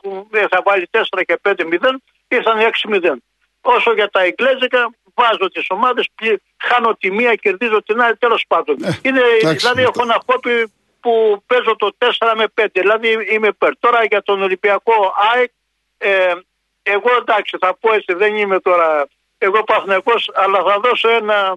θα 0.51 0.63
βάλει 0.65 0.89
4 0.91 1.23
και 1.27 1.39
5-0, 1.43 1.55
ήρθαν 2.29 2.59
6-0. 2.59 3.17
Όσο 3.61 3.93
για 3.93 4.09
τα 4.11 4.21
Εγγλέζικα, 4.23 4.91
βάζω 5.15 5.49
τις 5.53 5.67
ομάδες, 5.69 6.09
χάνω 6.57 6.95
τη 6.95 7.11
μία, 7.11 7.35
κερδίζω 7.35 7.83
την 7.83 8.01
άλλη, 8.01 8.17
τέλος 8.17 8.45
πάντων. 8.49 8.77
Ε, 8.85 8.99
Είναι, 9.03 9.23
δηλαδή, 9.57 9.83
έχω 9.83 10.03
ένα 10.03 10.23
κόπι 10.27 10.73
που 11.01 11.43
παίζω 11.47 11.77
το 11.77 11.97
4 11.99 12.35
με 12.37 12.45
5, 12.55 12.67
δηλαδή 12.73 13.27
είμαι 13.31 13.47
υπέρ. 13.47 13.79
Τώρα 13.79 14.05
για 14.05 14.23
τον 14.23 14.43
Ολυμπιακό 14.43 15.15
ΑΕΚ, 15.33 15.51
ε, 15.99 16.33
εγώ 16.83 17.11
εντάξει, 17.21 17.57
θα 17.61 17.77
πω 17.81 17.95
έτσι, 17.95 18.15
δεν 18.15 18.37
είμαι 18.37 18.61
τώρα 18.61 19.07
εγώ 19.39 19.65
Παθνεκός, 19.65 20.31
αλλά 20.35 20.63
θα 20.63 20.81
δώσω 20.83 21.09
ένα, 21.09 21.57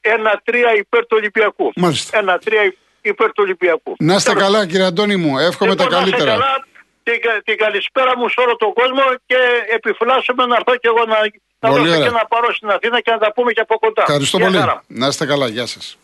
ένα 0.00 0.40
τρία 0.44 0.74
υπέρ 0.74 1.00
του 1.00 1.16
Ολυμπιακού. 1.20 1.72
Μάλιστα. 1.76 2.18
Ένα 2.18 2.38
τρία 2.38 2.62
υπέρ 2.64 2.86
του 3.02 3.32
Ολυμπιακού. 3.36 3.94
Να 3.98 4.14
είστε 4.14 4.34
καλά 4.34 4.66
κύριε 4.66 4.84
Αντώνη 4.84 5.16
μου, 5.16 5.38
εύχομαι 5.38 5.74
τα 5.74 5.84
λοιπόν, 5.84 5.98
καλύτερα. 5.98 6.30
καλά, 6.30 6.66
την, 7.02 7.14
την 7.44 7.56
καλησπέρα 7.56 8.18
μου 8.18 8.28
σε 8.28 8.40
όλο 8.40 8.56
τον 8.56 8.72
κόσμο 8.72 9.02
και 9.26 9.36
επιφυλάσσομαι 9.74 10.46
να 10.46 10.56
έρθω 10.56 10.76
και 10.76 10.88
εγώ 10.92 11.04
να, 11.04 11.18
να 11.58 11.68
δώσω 11.74 12.00
και 12.02 12.08
ένα 12.16 12.24
παρό 12.28 12.52
στην 12.54 12.70
Αθήνα 12.70 13.00
και 13.00 13.10
να 13.10 13.18
τα 13.18 13.32
πούμε 13.32 13.52
και 13.52 13.60
από 13.60 13.78
κοντά. 13.78 14.02
Ευχαριστώ 14.02 14.38
πολύ. 14.38 14.58
Να 14.86 15.06
είστε 15.06 15.26
καλά, 15.26 15.48
γεια 15.48 15.66
σας. 15.66 15.98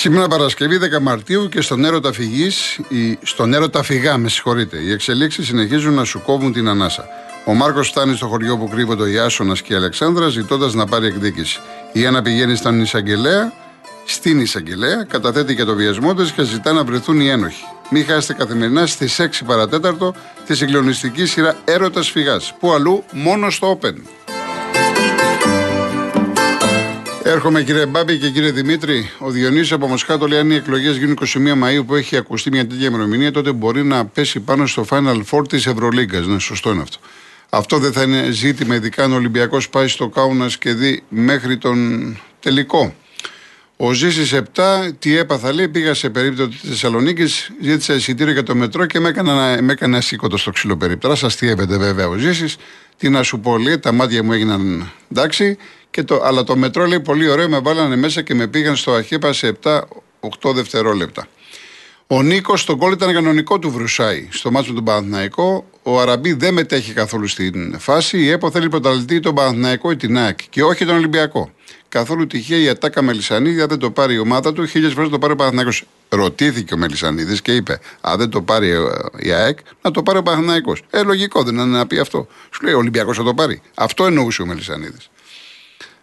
Σήμερα 0.00 0.28
Παρασκευή 0.28 0.78
10 0.96 1.00
Μαρτίου 1.00 1.48
και 1.48 1.60
στον 1.60 1.84
έρωτα 1.84 2.12
φυγής, 2.12 2.80
στον 3.22 3.54
έρωτα 3.54 3.82
φυγά, 3.82 4.16
με 4.16 4.28
συγχωρείτε, 4.28 4.76
οι 4.76 4.92
εξελίξεις 4.92 5.46
συνεχίζουν 5.46 5.94
να 5.94 6.04
σου 6.04 6.22
κόβουν 6.22 6.52
την 6.52 6.68
ανάσα. 6.68 7.04
Ο 7.44 7.54
Μάρκος 7.54 7.88
φτάνει 7.88 8.16
στο 8.16 8.26
χωριό 8.26 8.56
που 8.58 8.68
κρύβονται 8.68 9.02
ο 9.02 9.06
Ιάσονα 9.06 9.54
και 9.54 9.72
η 9.72 9.76
Αλεξάνδρα 9.76 10.28
ζητώντας 10.28 10.74
να 10.74 10.86
πάρει 10.86 11.06
εκδίκηση. 11.06 11.60
Η 11.92 12.06
Άννα 12.06 12.22
πηγαίνει 12.22 12.56
στον 12.56 12.80
εισαγγελέα, 12.80 13.52
στην 14.04 14.40
εισαγγελέα, 14.40 15.04
καταθέτει 15.04 15.54
και 15.54 15.64
το 15.64 15.74
βιασμό 15.74 16.14
της 16.14 16.32
και 16.32 16.42
ζητά 16.42 16.72
να 16.72 16.84
βρεθούν 16.84 17.20
οι 17.20 17.28
ένοχοι. 17.28 17.64
Μην 17.90 18.04
χάσετε 18.04 18.32
καθημερινά 18.32 18.86
στις 18.86 19.20
6 19.20 19.44
παρατέταρτο 19.46 20.14
τη 20.46 20.56
συγκλονιστική 20.56 21.26
σειρά 21.26 21.56
Έρωτας 21.64 22.10
Φυγάς, 22.10 22.54
που 22.60 22.72
αλλού 22.72 23.04
μόνο 23.12 23.50
στο 23.50 23.78
Open. 23.80 23.94
Έρχομαι 27.30 27.62
κύριε 27.62 27.86
Μπάμπη 27.86 28.18
και 28.18 28.30
κύριε 28.30 28.50
Δημήτρη. 28.50 29.10
Ο 29.18 29.30
Διονύσης 29.30 29.72
από 29.72 29.86
Μοσχάτο 29.86 30.26
λέει: 30.26 30.38
Αν 30.38 30.50
οι 30.50 30.54
εκλογές 30.54 30.96
γίνουν 30.96 31.18
21 31.26 31.54
Μαου 31.56 31.84
που 31.84 31.94
έχει 31.94 32.16
ακουστεί 32.16 32.50
μια 32.50 32.66
τέτοια 32.66 32.86
ημερομηνία, 32.86 33.32
τότε 33.32 33.52
μπορεί 33.52 33.84
να 33.84 34.06
πέσει 34.06 34.40
πάνω 34.40 34.66
στο 34.66 34.84
Final 34.90 35.22
Four 35.30 35.48
της 35.48 35.66
Ευρωλίγκας. 35.66 36.26
Ναι, 36.26 36.38
σωστό 36.38 36.70
είναι 36.70 36.82
αυτό. 36.82 36.98
Αυτό 37.50 37.78
δεν 37.78 37.92
θα 37.92 38.02
είναι 38.02 38.30
ζήτημα, 38.30 38.74
ειδικά 38.74 39.04
αν 39.04 39.12
ο 39.12 39.14
Ολυμπιακός 39.14 39.68
πάει 39.68 39.88
στο 39.88 40.08
Κάουνας 40.08 40.58
και 40.58 40.72
δει 40.72 41.02
μέχρι 41.08 41.58
τον 41.58 42.16
τελικό. 42.40 42.94
Ο 43.76 43.92
Ζήση 43.92 44.42
7, 44.54 44.92
τι 44.98 45.16
έπαθα 45.16 45.52
λέει, 45.52 45.68
πήγα 45.68 45.94
σε 45.94 46.10
περίπτωση 46.10 46.58
της 46.58 46.70
Θεσσαλονίκης, 46.70 47.50
ζήτησα 47.62 47.94
εισιτήριο 47.94 48.32
για 48.32 48.42
το 48.42 48.54
μετρό 48.54 48.86
και 48.86 49.00
με 49.00 49.08
έκανε, 49.08 49.60
με 49.60 49.72
έκανε 49.72 50.00
σήκωτο 50.00 50.36
στο 50.36 50.50
ξύλο 50.50 50.76
περίπτωρα. 50.76 51.14
Σας 51.14 51.36
τι 51.36 51.48
έπεται 51.48 51.78
βέβαια 51.78 52.08
ο 52.08 52.16
Ζήσης. 52.16 52.56
Τι 52.96 53.08
να 53.08 53.22
σου 53.22 53.40
πω, 53.40 53.58
λέει, 53.58 53.78
τα 53.78 53.92
μάτια 53.92 54.22
μου 54.22 54.32
έγιναν 54.32 54.90
εντάξει. 55.10 55.56
Και 55.90 56.02
το, 56.02 56.20
αλλά 56.24 56.44
το 56.44 56.56
μετρό 56.56 56.86
λέει 56.86 57.00
πολύ 57.00 57.28
ωραίο, 57.28 57.48
με 57.48 57.58
βάλανε 57.58 57.96
μέσα 57.96 58.22
και 58.22 58.34
με 58.34 58.46
πήγαν 58.46 58.76
στο 58.76 58.92
Αχέπα 58.92 59.32
σε 59.32 59.56
7-8 59.62 59.80
δευτερόλεπτα. 60.54 61.26
Ο 62.06 62.22
Νίκος 62.22 62.60
στον 62.60 62.78
κόλλο 62.78 62.92
ήταν 62.92 63.12
κανονικό 63.12 63.58
του 63.58 63.70
Βρουσάη 63.70 64.28
στο 64.30 64.50
μάτσο 64.50 64.72
του 64.72 64.82
Παναθναϊκό. 64.82 65.64
Ο 65.82 66.00
Αραμπί 66.00 66.32
δεν 66.32 66.54
μετέχει 66.54 66.92
καθόλου 66.92 67.26
στην 67.26 67.78
φάση. 67.78 68.18
Η 68.18 68.30
ΕΠΟ 68.30 68.50
θέλει 68.50 68.68
πρωταλληλτή 68.68 69.20
τον 69.20 69.34
Παναθναϊκό 69.34 69.90
ή 69.90 69.96
την 69.96 70.18
ΑΕΚ 70.18 70.38
και 70.50 70.62
όχι 70.62 70.84
τον 70.84 70.96
Ολυμπιακό. 70.96 71.50
Καθόλου 71.88 72.26
τυχαία 72.26 72.58
η 72.58 72.68
Ατάκα 72.68 73.02
Μελισανίδη, 73.02 73.60
αν 73.60 73.68
δεν 73.68 73.78
το 73.78 73.90
πάρει 73.90 74.14
η 74.14 74.18
ομάδα 74.18 74.52
του, 74.52 74.66
χίλιες 74.66 74.92
φορές 74.92 75.10
το 75.10 75.18
πάρει 75.18 75.32
ο 75.32 75.36
Παναθναϊκό. 75.36 75.70
Ρωτήθηκε 76.08 76.74
ο 76.74 76.76
Μελισανίδης 76.76 77.42
και 77.42 77.54
είπε: 77.54 77.80
Αν 78.00 78.18
δεν 78.18 78.30
το 78.30 78.42
πάρει 78.42 78.72
η 79.18 79.32
ΑΕΚ, 79.32 79.58
να 79.82 79.90
το 79.90 80.02
πάρει 80.02 80.18
ο 80.18 80.22
Παναθναϊκό. 80.22 80.76
Ε, 80.90 81.02
λογικό 81.02 81.42
δεν 81.42 81.54
είναι 81.54 81.64
να 81.64 81.86
πει 81.86 81.98
αυτό. 81.98 82.26
Σου 82.50 82.64
λέει: 82.64 82.74
Ο 82.74 82.78
Ολυμπιακός 82.78 83.16
θα 83.16 83.22
το 83.22 83.34
πάρει. 83.34 83.62
Αυτό 83.74 84.06
εννοούσε 84.06 84.42
ο 84.42 84.46
Μελισανίδης. 84.46 85.10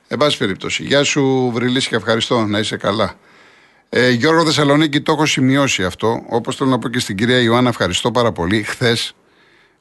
Εν 0.07 0.17
πάση 0.17 0.37
περιπτώσει. 0.37 0.83
Γεια 0.83 1.03
σου, 1.03 1.51
Βρυλή, 1.53 1.87
και 1.87 1.95
ευχαριστώ. 1.95 2.45
Να 2.45 2.59
είσαι 2.59 2.77
καλά. 2.77 3.13
Ε, 3.89 4.09
Γιώργο 4.09 4.45
Θεσσαλονίκη, 4.45 5.01
το 5.01 5.11
έχω 5.11 5.25
σημειώσει 5.25 5.83
αυτό. 5.83 6.23
Όπως 6.29 6.55
θέλω 6.55 6.69
να 6.69 6.79
πω 6.79 6.89
και 6.89 6.99
στην 6.99 7.15
κυρία 7.15 7.39
Ιωάννα, 7.39 7.69
ευχαριστώ 7.69 8.11
πάρα 8.11 8.31
πολύ. 8.31 8.63
Χθες 8.63 9.15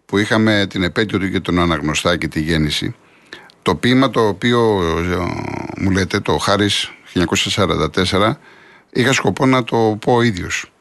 που 0.06 0.18
είχαμε 0.18 0.66
την 0.68 0.82
επέτειο 0.82 1.18
του 1.18 1.30
και 1.30 1.40
τον 1.40 1.58
αναγνωστά 1.58 2.16
και 2.16 2.28
τη 2.28 2.40
γέννηση, 2.40 2.94
το 3.62 3.74
ποίημα 3.74 4.10
το 4.10 4.28
οποίο 4.28 4.82
ε, 4.98 5.16
μου 5.76 5.90
λέτε, 5.90 6.20
το 6.20 6.38
Χάρη 6.38 6.70
1944, 7.14 8.32
είχα 8.90 9.12
σκοπό 9.12 9.46
να 9.46 9.64
το 9.64 9.98
πω 10.00 10.14
ο 10.14 10.22
ίδιος. 10.22 10.72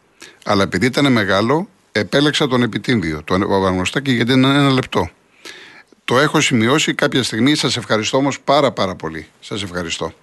Αλλά 0.45 0.63
επειδή 0.63 0.85
ήταν 0.85 1.11
μεγάλο, 1.11 1.67
επέλεξα 1.91 2.47
τον 2.47 2.63
επιτύμβιο, 2.63 3.23
τον 3.23 3.53
αναγνωστάκι, 3.53 4.11
γιατί 4.11 4.31
είναι 4.31 4.47
ένα 4.47 4.71
λεπτό. 4.71 5.09
Το 6.05 6.19
έχω 6.19 6.41
σημειώσει 6.41 6.93
κάποια 6.93 7.24
στιγμή. 7.24 7.55
Σας 7.55 7.77
ευχαριστώ 7.77 8.17
όμως 8.17 8.39
πάρα 8.39 8.71
πάρα 8.71 8.95
πολύ. 8.95 9.27
Σας 9.39 9.63
ευχαριστώ. 9.63 10.13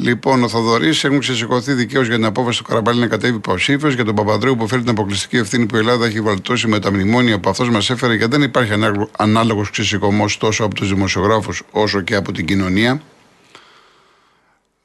Λοιπόν, 0.00 0.42
ο 0.42 0.48
Θοδωρής 0.48 1.04
έχουν 1.04 1.18
ξεσηκωθεί 1.18 1.72
δικαίως 1.72 2.06
για 2.06 2.16
την 2.16 2.24
απόφαση 2.24 2.58
του 2.58 2.64
Καραμπάλη 2.64 3.00
να 3.00 3.06
κατέβει 3.06 3.36
υποψήφιος 3.36 3.94
για 3.94 4.04
τον 4.04 4.14
Παπαδρέου 4.14 4.56
που 4.56 4.68
φέρει 4.68 4.80
την 4.80 4.90
αποκλειστική 4.90 5.36
ευθύνη 5.36 5.66
που 5.66 5.76
η 5.76 5.78
Ελλάδα 5.78 6.06
έχει 6.06 6.20
βαλτώσει 6.20 6.68
με 6.68 6.78
τα 6.78 6.92
μνημόνια 6.92 7.40
που 7.40 7.50
αυτός 7.50 7.70
μας 7.70 7.90
έφερε 7.90 8.14
γιατί 8.14 8.30
δεν 8.30 8.42
υπάρχει 8.42 8.72
ανάλογο 9.16 9.66
ξεσηκωμός 9.70 10.38
τόσο 10.38 10.64
από 10.64 10.74
τους 10.74 10.88
δημοσιογράφους 10.88 11.62
όσο 11.70 12.00
και 12.00 12.14
από 12.14 12.32
την 12.32 12.46
κοινωνία. 12.46 13.02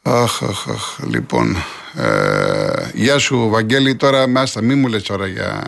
Αχ, 0.02 0.44
αχ, 0.44 0.68
αχ. 0.68 1.00
Λοιπόν. 1.10 1.56
Ε, 1.96 2.90
γεια 2.94 3.18
σου, 3.18 3.50
Βαγγέλη. 3.50 3.96
Τώρα, 3.96 4.28
μάστα, 4.28 4.62
μη 4.62 4.76
μου 4.76 4.88
λες 4.88 5.04
τώρα 5.04 5.28
για 5.28 5.62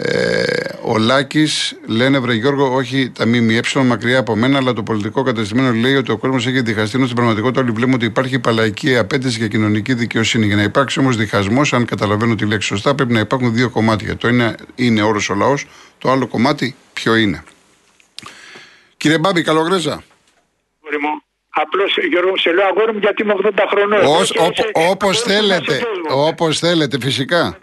ε, 0.00 0.42
ο 0.82 0.98
Λάκης 0.98 1.78
λένε 1.86 2.18
βρε 2.18 2.34
Γιώργο, 2.34 2.74
όχι 2.74 3.10
τα 3.10 3.26
ΜΜΕ 3.26 3.60
μακριά 3.84 4.18
από 4.18 4.36
μένα, 4.36 4.58
αλλά 4.58 4.72
το 4.72 4.82
πολιτικό 4.82 5.22
κατεστημένο 5.22 5.72
λέει 5.72 5.94
ότι 5.94 6.10
ο 6.10 6.16
κόσμος 6.16 6.46
έχει 6.46 6.60
διχαστεί. 6.60 6.96
Ενώ 6.96 7.04
στην 7.04 7.16
πραγματικότητα 7.16 7.60
όλοι 7.60 7.70
βλέπουμε 7.70 7.94
ότι 7.94 8.04
υπάρχει 8.04 8.38
παλαϊκή 8.38 8.96
απέτηση 8.96 9.38
για 9.38 9.48
κοινωνική 9.48 9.94
δικαιοσύνη. 9.94 10.46
Για 10.46 10.56
να 10.56 10.62
υπάρξει 10.62 10.98
όμως 10.98 11.16
διχασμός, 11.16 11.72
αν 11.72 11.84
καταλαβαίνω 11.84 12.34
τη 12.34 12.46
λέξη 12.46 12.68
σωστά, 12.68 12.94
πρέπει 12.94 13.12
να 13.12 13.20
υπάρχουν 13.20 13.54
δύο 13.54 13.70
κομμάτια. 13.70 14.16
Το 14.16 14.28
ένα 14.28 14.56
είναι 14.74 15.02
όρος 15.02 15.30
ο 15.30 15.34
λαός, 15.34 15.66
το 15.98 16.10
άλλο 16.10 16.26
κομμάτι 16.26 16.74
ποιο 16.92 17.14
είναι. 17.14 17.44
Κύριε 18.96 19.18
Μπάμπη, 19.18 19.42
καλογρέζα. 19.42 20.02
Απλώς 21.50 21.96
Γιώργο, 22.08 22.36
σε 22.36 22.52
λέω 22.52 22.66
αγόρι 22.66 22.92
μου 22.92 22.98
γιατί 22.98 23.22
είμαι 23.22 23.34
80 23.44 23.50
χρονών. 23.70 24.00
Όπως 24.90 25.20
θέλετε, 25.22 25.80
όπως 26.08 26.58
θέλετε, 26.58 26.98
φυσικά. 27.00 27.58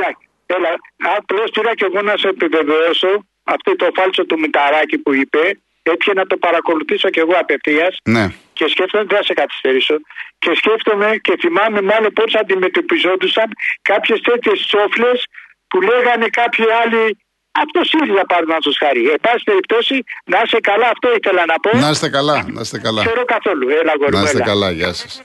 Έλα, 0.46 0.72
απλώ 1.18 1.44
πήρα 1.54 1.76
και 1.76 1.86
εγώ 1.90 2.02
να 2.02 2.18
σε 2.18 2.28
επιβεβαιώσω 2.28 3.12
αυτό 3.44 3.76
το 3.76 3.88
φάλσο 3.96 4.26
του 4.26 4.40
Μηταράκη 4.40 4.98
που 4.98 5.14
είπε. 5.14 5.60
Έτυχε 5.84 6.14
να 6.14 6.26
το 6.28 6.38
παρακολουθήσω 6.38 7.10
και 7.10 7.20
εγώ 7.20 7.34
απευθείας. 7.44 7.98
Ναι. 8.04 8.26
Και 8.54 8.66
σκέφτομαι, 8.68 9.04
δεν 9.04 9.18
θα 9.18 9.24
σε 9.24 9.34
καθυστερήσω. 9.34 9.96
Και 10.40 10.52
σκέφτομαι 10.56 11.10
και 11.22 11.34
θυμάμαι 11.40 11.82
μάλλον 11.82 12.14
πώς 12.14 12.36
αντιμετωπιζόντουσαν 12.36 13.50
κάποιες 13.82 14.20
τέτοιες 14.22 14.60
τσόφλες 14.68 15.26
που 15.68 15.82
λέγανε 15.82 16.28
κάποιοι 16.28 16.66
άλλοι 16.82 17.18
αυτό 17.52 17.84
ΣΥΡΙΖΑ 17.84 18.26
να 18.48 18.58
του 18.58 18.74
χάρη. 18.78 19.10
Εν 19.10 19.20
πάση 19.22 19.44
περιπτώσει, 19.44 20.04
να 20.26 20.42
είστε 20.44 20.60
καλά, 20.60 20.88
αυτό 20.90 21.08
ήθελα 21.16 21.46
να 21.46 21.56
πω. 21.64 21.78
Να 21.78 21.90
είστε 21.90 22.10
καλά, 22.10 22.46
να 22.48 22.62
είστε 22.62 22.80
καλά. 22.80 23.06
Ξέρω 23.06 23.26
καθόλου. 23.26 23.70
Έλα, 23.70 23.94
να 24.12 24.22
είστε 24.22 24.42
καλά, 24.42 24.72
γεια 24.72 24.94
σας. 24.94 25.22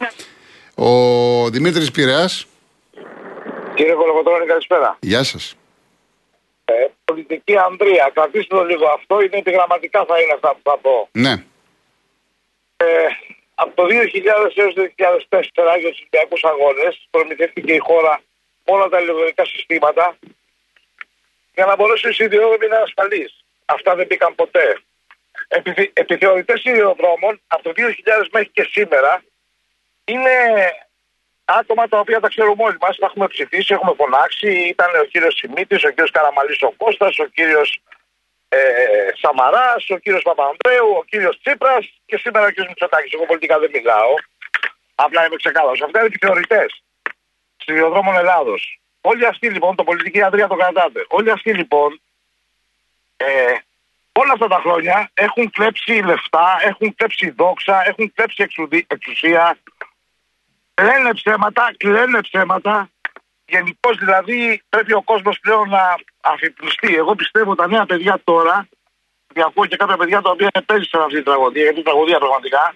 Ο 0.75 0.91
Δημήτρης 1.51 1.91
Πειραιάς. 1.91 2.47
Κύριε 3.81 3.95
Κολοκοτρώνη, 3.95 4.47
καλησπέρα. 4.47 4.99
Γεια 5.01 5.23
σας. 5.23 5.57
Ε, 6.65 6.87
πολιτική 7.05 7.57
Ανδρία, 7.57 8.11
κρατήστε 8.15 8.55
το 8.57 8.65
λίγο 8.65 8.87
αυτό, 8.87 9.21
είναι 9.21 9.37
ότι 9.37 9.51
γραμματικά 9.51 10.05
θα 10.05 10.21
είναι 10.21 10.33
αυτά 10.33 10.51
που 10.55 10.61
θα 10.63 10.79
πω. 10.79 11.09
Ναι. 11.13 11.35
Ε, 12.77 13.07
από 13.55 13.73
το 13.75 13.87
2000 13.87 14.53
έως 14.55 14.75
το 14.75 14.83
2004 14.83 15.77
για 15.81 15.91
τους 15.91 15.99
Ολυμπιακούς 15.99 16.45
Αγώνες 16.45 17.09
προμηθεύτηκε 17.11 17.73
η 17.73 17.79
χώρα 17.79 18.21
όλα 18.65 18.89
τα 18.89 19.01
ηλεκτρονικά 19.01 19.45
συστήματα 19.45 20.17
για 21.55 21.65
να 21.67 21.77
μπορέσει 21.77 22.07
ο 22.07 22.25
ιδιόδρομοι 22.25 22.59
να 22.59 22.67
είναι 22.67 22.85
ασφαλείς. 22.85 23.45
Αυτά 23.65 23.95
δεν 23.95 24.07
μπήκαν 24.07 24.35
ποτέ. 24.35 24.81
Επι, 25.49 25.91
επιθεωρητές 25.93 26.65
ιδιοδρόμων 26.65 27.41
από 27.47 27.63
το 27.63 27.73
2000 27.77 28.27
μέχρι 28.33 28.49
και 28.49 28.69
σήμερα 28.71 29.23
είναι 30.05 30.35
άτομα 31.59 31.89
τα 31.89 31.99
οποία 31.99 32.21
τα 32.21 32.29
ξέρουμε 32.29 32.63
όλοι 32.65 32.77
μας, 32.81 32.97
τα 32.97 33.07
έχουμε 33.07 33.27
ψηφίσει, 33.29 33.75
έχουμε 33.75 33.93
φωνάξει. 33.97 34.51
Ήταν 34.75 34.89
ο 35.03 35.05
κύριος 35.05 35.35
Σιμίτης, 35.39 35.85
ο 35.85 35.89
κύριος 35.89 36.11
Καραμαλής 36.11 36.63
ο 36.63 36.71
Κώστας, 36.77 37.19
ο 37.19 37.25
κύριος 37.25 37.81
ε, 38.49 38.59
Σαμαράς, 39.21 39.91
ο 39.91 39.97
κύριος 39.97 40.23
Παπανδρέου, 40.23 40.89
ο 41.01 41.05
κύριος 41.05 41.41
Τσίπρας 41.41 41.85
και 42.07 42.17
σήμερα 42.17 42.45
ο 42.47 42.51
κύριος 42.51 42.69
Μητσοτάκης. 42.69 43.13
Εγώ 43.13 43.27
πολιτικά 43.27 43.59
δεν 43.59 43.71
μιλάω. 43.73 44.15
Απλά 44.95 45.27
είμαι 45.27 45.37
ξεκάθαρος. 45.37 45.83
Αυτά 45.83 45.99
είναι 45.99 46.07
επιθεωρητέ 46.07 46.67
σιδηροδρόμων 47.65 48.17
Ελλάδος. 48.17 48.81
Όλοι 49.01 49.27
αυτοί 49.27 49.49
λοιπόν, 49.49 49.77
το 49.77 49.85
πολιτική 49.85 50.23
Ανδρία 50.23 50.47
το 50.47 50.57
κρατάτε. 50.57 51.07
Όλοι 51.09 51.31
αυτοί 51.31 51.55
λοιπόν, 51.55 52.01
ε, 53.17 53.53
όλα 54.13 54.33
αυτά 54.33 54.49
τα 54.49 54.61
χρόνια 54.61 55.11
έχουν 55.15 55.51
κλέψει 55.51 55.93
λεφτά, 55.93 56.59
έχουν 56.63 56.95
κλέψει 56.95 57.31
δόξα, 57.31 57.83
έχουν 57.89 58.13
κλέψει 58.15 58.47
εξουσία, 58.87 59.59
λένε 60.83 61.15
ψέματα, 61.15 61.71
λένε 61.85 62.21
ψέματα. 62.21 62.91
Γενικώς 63.47 63.97
δηλαδή 63.97 64.63
πρέπει 64.69 64.93
ο 64.93 65.03
κόσμος 65.03 65.39
πλέον 65.41 65.69
να 65.69 65.95
αφιπλουστεί. 66.21 66.95
Εγώ 66.95 67.15
πιστεύω 67.15 67.55
τα 67.55 67.69
νέα 67.69 67.87
παιδιά 67.87 68.21
τώρα, 68.25 68.69
και 69.35 69.43
ακούω 69.47 69.67
και 69.67 69.77
κάποια 69.77 69.97
παιδιά 69.97 70.21
τα 70.21 70.31
οποία 70.31 70.49
επέζησαν 70.53 71.03
αυτή 71.03 71.17
τη 71.17 71.23
τραγωδία, 71.23 71.63
γιατί 71.63 71.81
η 71.81 71.83
τραγωδία 71.83 72.19
πραγματικά. 72.19 72.75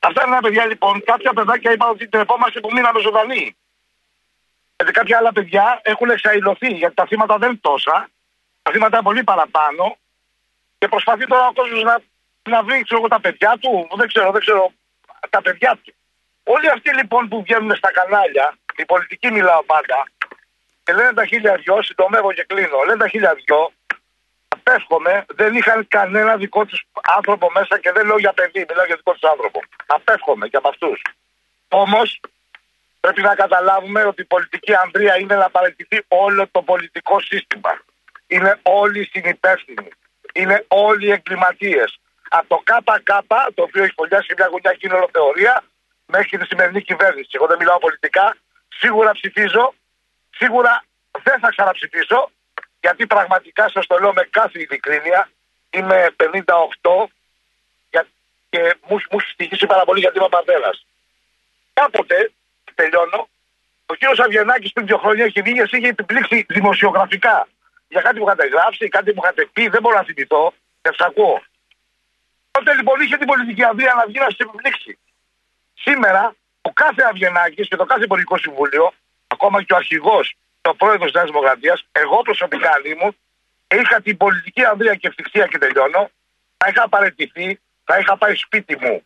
Αυτά 0.00 0.22
είναι 0.22 0.30
νέα 0.30 0.40
παιδιά 0.40 0.66
λοιπόν, 0.66 1.02
κάποια 1.04 1.32
παιδάκια 1.32 1.72
είπαν 1.72 1.90
ότι 1.90 2.08
την 2.08 2.20
επόμενη 2.20 2.60
που 2.60 2.72
μείναμε 2.72 3.00
ζωντανοί. 3.00 3.56
Γιατί 4.76 4.92
κάποια 4.92 5.16
άλλα 5.18 5.32
παιδιά 5.32 5.80
έχουν 5.82 6.10
εξαϊλωθεί, 6.10 6.72
γιατί 6.72 6.94
τα 6.94 7.06
θύματα 7.06 7.38
δεν 7.38 7.48
είναι 7.48 7.58
τόσα. 7.62 8.08
Τα 8.62 8.70
θύματα 8.72 8.96
είναι 8.96 9.04
πολύ 9.04 9.24
παραπάνω. 9.24 9.96
Και 10.78 10.88
προσπαθεί 10.88 11.26
τώρα 11.26 11.46
ο 11.46 11.52
κόσμος 11.52 11.82
να, 11.82 11.98
να 12.50 12.62
βρει 12.62 12.82
ξέρω, 12.82 13.08
τα 13.08 13.20
παιδιά 13.20 13.56
του. 13.60 13.88
Δεν 13.96 14.08
ξέρω, 14.08 14.30
δεν 14.30 14.40
ξέρω. 14.40 14.72
Τα 15.30 15.42
παιδιά 15.42 15.78
του. 15.84 15.94
Όλοι 16.54 16.70
αυτοί 16.70 16.94
λοιπόν 16.94 17.28
που 17.28 17.42
βγαίνουν 17.42 17.76
στα 17.76 17.90
κανάλια, 17.92 18.56
η 18.76 18.84
πολιτική 18.84 19.30
μιλάω 19.30 19.62
πάντα, 19.62 19.98
και 20.84 20.92
λένε 20.92 21.12
τα 21.12 21.26
χίλια 21.26 21.54
δυο, 21.56 21.82
συντομεύω 21.82 22.32
και 22.32 22.44
κλείνω, 22.44 22.82
λένε 22.86 22.98
τα 22.98 23.08
χίλια 23.08 23.34
δυο, 23.44 23.72
απέφχομαι, 24.48 25.24
δεν 25.28 25.54
είχαν 25.54 25.88
κανένα 25.88 26.36
δικό 26.36 26.64
τους 26.64 26.84
άνθρωπο 27.16 27.50
μέσα 27.54 27.78
και 27.78 27.92
δεν 27.92 28.06
λέω 28.06 28.18
για 28.18 28.32
παιδί, 28.32 28.64
μιλάω 28.68 28.86
για 28.86 28.96
δικό 28.96 29.12
τους 29.12 29.30
άνθρωπο. 29.30 29.60
Απέφχομαι 29.86 30.48
και 30.48 30.56
από 30.56 30.68
αυτούς. 30.68 31.02
Όμως 31.68 32.20
πρέπει 33.00 33.22
να 33.22 33.34
καταλάβουμε 33.34 34.04
ότι 34.04 34.22
η 34.22 34.24
πολιτική 34.24 34.74
Ανδρία 34.74 35.18
είναι 35.18 35.36
να 35.36 35.50
παραιτηθεί 35.50 35.98
όλο 36.08 36.48
το 36.50 36.62
πολιτικό 36.62 37.20
σύστημα. 37.20 37.72
Είναι 38.26 38.58
όλοι 38.62 39.08
συνυπεύθυνοι. 39.12 39.88
Είναι 40.32 40.64
όλοι 40.68 41.10
εγκληματίες. 41.10 41.98
Από 42.28 42.48
το 42.48 42.62
ΚΚ, 42.64 43.06
το 43.54 43.62
οποίο 43.62 43.82
έχει 43.82 43.92
φωλιάσει 43.96 44.34
μια 44.36 44.46
γωνιά 44.46 44.72
κοινωνία 44.72 45.08
θεωρία, 45.12 45.64
μέχρι 46.06 46.38
τη 46.38 46.46
σημερινή 46.46 46.82
κυβέρνηση. 46.82 47.30
Εγώ 47.32 47.46
δεν 47.46 47.56
μιλάω 47.58 47.78
πολιτικά. 47.78 48.36
Σίγουρα 48.68 49.12
ψηφίζω. 49.12 49.74
Σίγουρα 50.30 50.84
δεν 51.22 51.38
θα 51.38 51.48
ξαναψηφίσω. 51.48 52.30
Γιατί 52.80 53.06
πραγματικά 53.06 53.68
σας 53.68 53.86
το 53.86 53.98
λέω 53.98 54.12
με 54.12 54.22
κάθε 54.30 54.58
ειλικρίνεια. 54.58 55.30
Είμαι 55.70 56.14
58 56.16 57.06
και 58.48 58.76
μου, 58.88 58.96
μου 59.10 59.18
έχει 59.20 59.30
στοιχήσει 59.30 59.66
πάρα 59.66 59.84
πολύ 59.84 60.00
γιατί 60.00 60.18
είμαι 60.18 60.28
πατέρας. 60.28 60.86
Κάποτε, 61.72 62.32
τελειώνω, 62.74 63.28
ο 63.86 63.94
κύριος 63.94 64.18
Αβγενάκης 64.18 64.72
πριν 64.72 64.86
δύο 64.86 64.98
χρόνια 64.98 65.24
έχει 65.24 65.42
βγει 65.42 65.52
και 65.52 65.76
είχε 65.76 65.88
επιπλήξει 65.88 66.46
δημοσιογραφικά 66.48 67.48
για 67.88 68.00
κάτι 68.00 68.18
που 68.18 68.24
είχατε 68.26 68.46
γράψει, 68.46 68.88
κάτι 68.88 69.12
που 69.12 69.20
είχατε 69.22 69.48
πει. 69.52 69.68
Δεν 69.68 69.80
μπορώ 69.82 69.96
να 69.96 70.04
θυμηθώ. 70.04 70.52
Και 70.82 70.90
ακούω. 70.98 71.42
Τότε 72.50 72.74
λοιπόν 72.74 73.00
είχε 73.00 73.16
την 73.16 73.26
πολιτική 73.26 73.64
αδεία 73.64 73.94
να 73.94 74.06
βγει 74.06 74.18
να 74.18 74.30
σε 74.30 74.36
επιπλήξει. 74.38 74.98
Σήμερα 75.84 76.34
ο 76.60 76.72
κάθε 76.72 77.02
Αυγενάκης 77.02 77.68
και 77.68 77.76
το 77.76 77.84
κάθε 77.84 78.04
Υπουργικό 78.04 78.36
Συμβούλιο, 78.38 78.92
ακόμα 79.26 79.62
και 79.62 79.72
ο 79.72 79.76
αρχηγός, 79.76 80.34
ο 80.62 80.74
πρόεδρος 80.74 81.04
της 81.04 81.14
Νέας 81.14 81.26
Δημοκρατίας, 81.26 81.86
εγώ 81.92 82.22
προσωπικά 82.22 82.70
μου, 83.00 83.16
είχα 83.68 84.00
την 84.00 84.16
πολιτική 84.16 84.64
ανδρεία 84.64 84.94
και 84.94 85.06
ευτυχία 85.06 85.46
και 85.46 85.58
τελειώνω, 85.58 86.10
θα 86.56 86.68
είχα 86.68 86.88
παραιτηθεί, 86.88 87.60
θα 87.84 87.98
είχα 87.98 88.16
πάει 88.16 88.34
σπίτι 88.34 88.76
μου. 88.80 89.04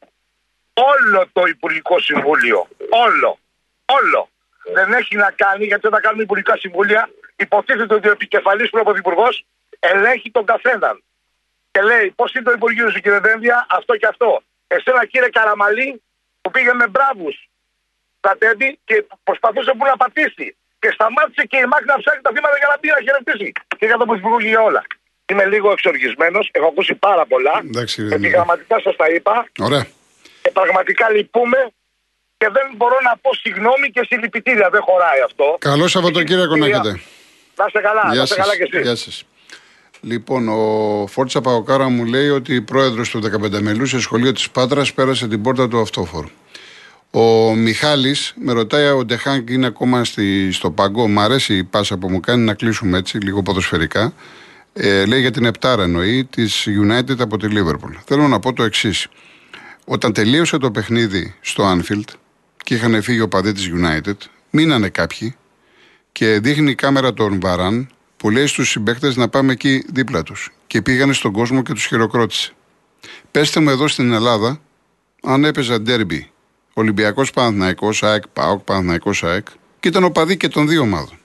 Όλο 0.74 1.28
το 1.32 1.42
Υπουργικό 1.46 1.98
Συμβούλιο, 1.98 2.68
όλο, 2.90 3.38
όλο, 3.84 4.28
δεν 4.74 4.92
έχει 4.92 5.16
να 5.16 5.30
κάνει, 5.30 5.64
γιατί 5.64 5.86
όταν 5.86 6.00
κάνουμε 6.00 6.22
Υπουργικά 6.22 6.56
Συμβούλια, 6.56 7.10
υποτίθεται 7.36 7.94
ότι 7.94 8.08
ο 8.08 8.10
επικεφαλής 8.10 8.70
πρωθυπουργός 8.70 9.44
ελέγχει 9.78 10.30
τον 10.30 10.44
καθέναν. 10.44 11.02
Και 11.70 11.82
λέει, 11.82 12.10
πώς 12.10 12.34
είναι 12.34 12.44
το 12.44 12.52
Υπουργείο 12.52 12.90
σου, 12.90 13.00
κύριε 13.00 13.18
Δένδια, 13.18 13.66
αυτό 13.70 13.96
και 13.96 14.06
αυτό. 14.06 14.42
Εσένα, 14.66 15.06
κύριε 15.06 15.28
Καραμαλή, 15.28 16.02
που 16.50 16.56
πήγε 16.56 16.72
με 16.82 16.86
μπράβου 16.94 17.30
στρατεύτη 18.20 18.68
και 18.88 18.96
προσπαθούσε 19.28 19.72
που 19.78 19.84
να 19.90 19.96
πατήσει. 20.02 20.46
Και 20.82 20.90
σταμάτησε 20.96 21.42
και 21.50 21.58
η 21.64 21.66
ΜΑΚ 21.72 21.82
να 21.92 21.96
ψάχνει 22.02 22.22
τα 22.26 22.30
θύματα 22.34 22.56
για 22.62 22.68
να 22.72 22.76
πει 22.80 22.88
να 22.96 23.00
χαιρετήσει. 23.06 23.48
Και 23.78 23.86
για 23.90 23.98
το 24.00 24.04
Πρωθυπουργό 24.08 24.38
και 24.44 24.50
για 24.54 24.62
όλα. 24.68 24.82
Είμαι 25.30 25.44
λίγο 25.52 25.68
εξοργισμένος, 25.76 26.44
έχω 26.56 26.66
ακούσει 26.72 26.94
πάρα 27.06 27.24
πολλά. 27.32 27.54
Επιγραμματικά 28.18 28.76
σας 28.84 28.94
τα 29.00 29.06
είπα. 29.14 29.34
Ωραία. 29.66 29.84
Και 30.42 30.50
πραγματικά 30.58 31.10
λυπούμε 31.10 31.60
και 32.40 32.48
δεν 32.56 32.66
μπορώ 32.76 32.98
να 33.08 33.12
πω 33.22 33.30
συγγνώμη 33.44 33.86
και 33.94 34.02
συλληπιτήρια. 34.08 34.68
Δεν 34.74 34.82
χωράει 34.88 35.20
αυτό. 35.28 35.56
Καλό 35.58 35.86
Σαββατοκύριακο 35.88 36.56
να 36.56 36.66
έχετε. 36.66 36.92
Να 37.58 37.64
είστε 37.66 37.80
καλά, 37.88 38.04
Γεια 38.06 38.14
να 38.14 38.22
είστε 38.22 38.34
καλά 38.42 38.56
και 38.56 38.66
εσείς. 38.70 38.82
Γεια 38.86 38.96
σας. 38.96 39.24
Λοιπόν, 40.00 40.48
ο 40.48 41.06
Φόρτσα 41.06 41.40
Παοκάρα 41.40 41.88
μου 41.88 42.04
λέει 42.04 42.28
ότι 42.28 42.54
η 42.54 42.60
πρόεδρος 42.60 43.10
του 43.10 43.20
15 43.42 43.60
μελού 43.60 43.86
σε 43.86 44.00
σχολείο 44.00 44.32
της 44.32 44.50
Πάτρας 44.50 44.92
πέρασε 44.92 45.28
την 45.28 45.42
πόρτα 45.42 45.68
του 45.68 45.80
αυτόφορου. 45.80 46.28
Ο 47.10 47.54
Μιχάλης 47.54 48.34
με 48.36 48.52
ρωτάει, 48.52 48.90
ο 48.90 49.04
Ντεχάνκ 49.04 49.50
είναι 49.50 49.66
ακόμα 49.66 50.04
στη, 50.04 50.52
στο 50.52 50.70
παγκό; 50.70 51.08
Μ' 51.08 51.20
αρέσει 51.20 51.56
η 51.56 51.64
πάσα 51.64 51.96
που 51.96 52.10
μου 52.10 52.20
κάνει 52.20 52.44
να 52.44 52.54
κλείσουμε 52.54 52.98
έτσι, 52.98 53.18
λίγο 53.18 53.42
ποδοσφαιρικά. 53.42 54.12
Ε, 54.72 55.04
λέει 55.04 55.20
για 55.20 55.30
την 55.30 55.44
Επτάρα 55.44 55.82
εννοεί 55.82 56.24
της 56.24 56.66
United 56.84 57.18
από 57.18 57.36
τη 57.36 57.46
Liverpool. 57.50 57.94
Θέλω 58.04 58.28
να 58.28 58.38
πω 58.38 58.52
το 58.52 58.62
εξής. 58.62 59.06
Όταν 59.84 60.12
τελείωσε 60.12 60.58
το 60.58 60.70
παιχνίδι 60.70 61.34
στο 61.40 61.64
Anfield 61.72 62.14
και 62.56 62.74
είχαν 62.74 63.02
φύγει 63.02 63.20
ο 63.20 63.28
παδί 63.28 63.52
της 63.52 63.70
United, 63.74 64.16
μείνανε 64.50 64.88
κάποιοι 64.88 65.36
και 66.12 66.38
δείχνει 66.40 66.70
η 66.70 66.74
κάμερα 66.74 67.14
τον 67.14 67.40
Βαράν 67.40 67.88
που 68.20 68.30
λέει 68.30 68.46
στου 68.46 68.64
συμπαίκτες 68.64 69.16
να 69.16 69.28
πάμε 69.28 69.52
εκεί 69.52 69.84
δίπλα 69.92 70.22
τους. 70.22 70.50
Και 70.66 70.82
πήγανε 70.82 71.12
στον 71.12 71.32
κόσμο 71.32 71.62
και 71.62 71.72
τους 71.72 71.86
χειροκρότησε. 71.86 72.52
Πέστε 73.30 73.60
μου 73.60 73.70
εδώ 73.70 73.88
στην 73.88 74.12
Ελλάδα, 74.12 74.60
αν 75.22 75.44
έπαιζα 75.44 75.80
ντέρμπι, 75.80 76.30
Ολυμπιακός 76.72 77.30
Παναθναϊκό, 77.30 77.90
ΑΕΚ, 78.00 78.28
ΠΑΟΚ, 78.28 78.64
Παναθναϊκό, 78.64 79.10
ΑΕΚ, 79.22 79.46
και 79.80 79.88
ήταν 79.88 80.04
οπαδοί 80.04 80.36
και 80.36 80.48
των 80.48 80.68
δύο 80.68 80.80
ομάδων. 80.80 81.18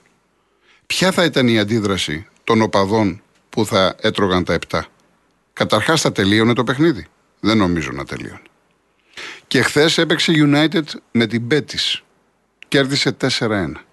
Ποια 0.86 1.12
θα 1.12 1.24
ήταν 1.24 1.48
η 1.48 1.58
αντίδραση 1.58 2.26
των 2.44 2.62
οπαδών 2.62 3.22
που 3.50 3.66
θα 3.66 3.96
έτρωγαν 4.00 4.44
τα 4.44 4.52
επτά; 4.52 4.86
Καταρχάς 5.52 6.00
θα 6.00 6.12
τελείωνε 6.12 6.52
το 6.52 6.64
παιχνίδι. 6.64 7.06
Δεν 7.40 7.56
νομίζω 7.56 7.90
να 7.92 8.04
τελείωνε. 8.04 8.42
Και 9.46 9.62
χθες 9.62 9.98
έπαιξε 9.98 10.32
United 10.36 10.84
με 11.10 11.26
την 11.26 11.46
Πέτη. 11.46 11.78
Κέρδισε 12.68 13.16
4-1 13.38 13.85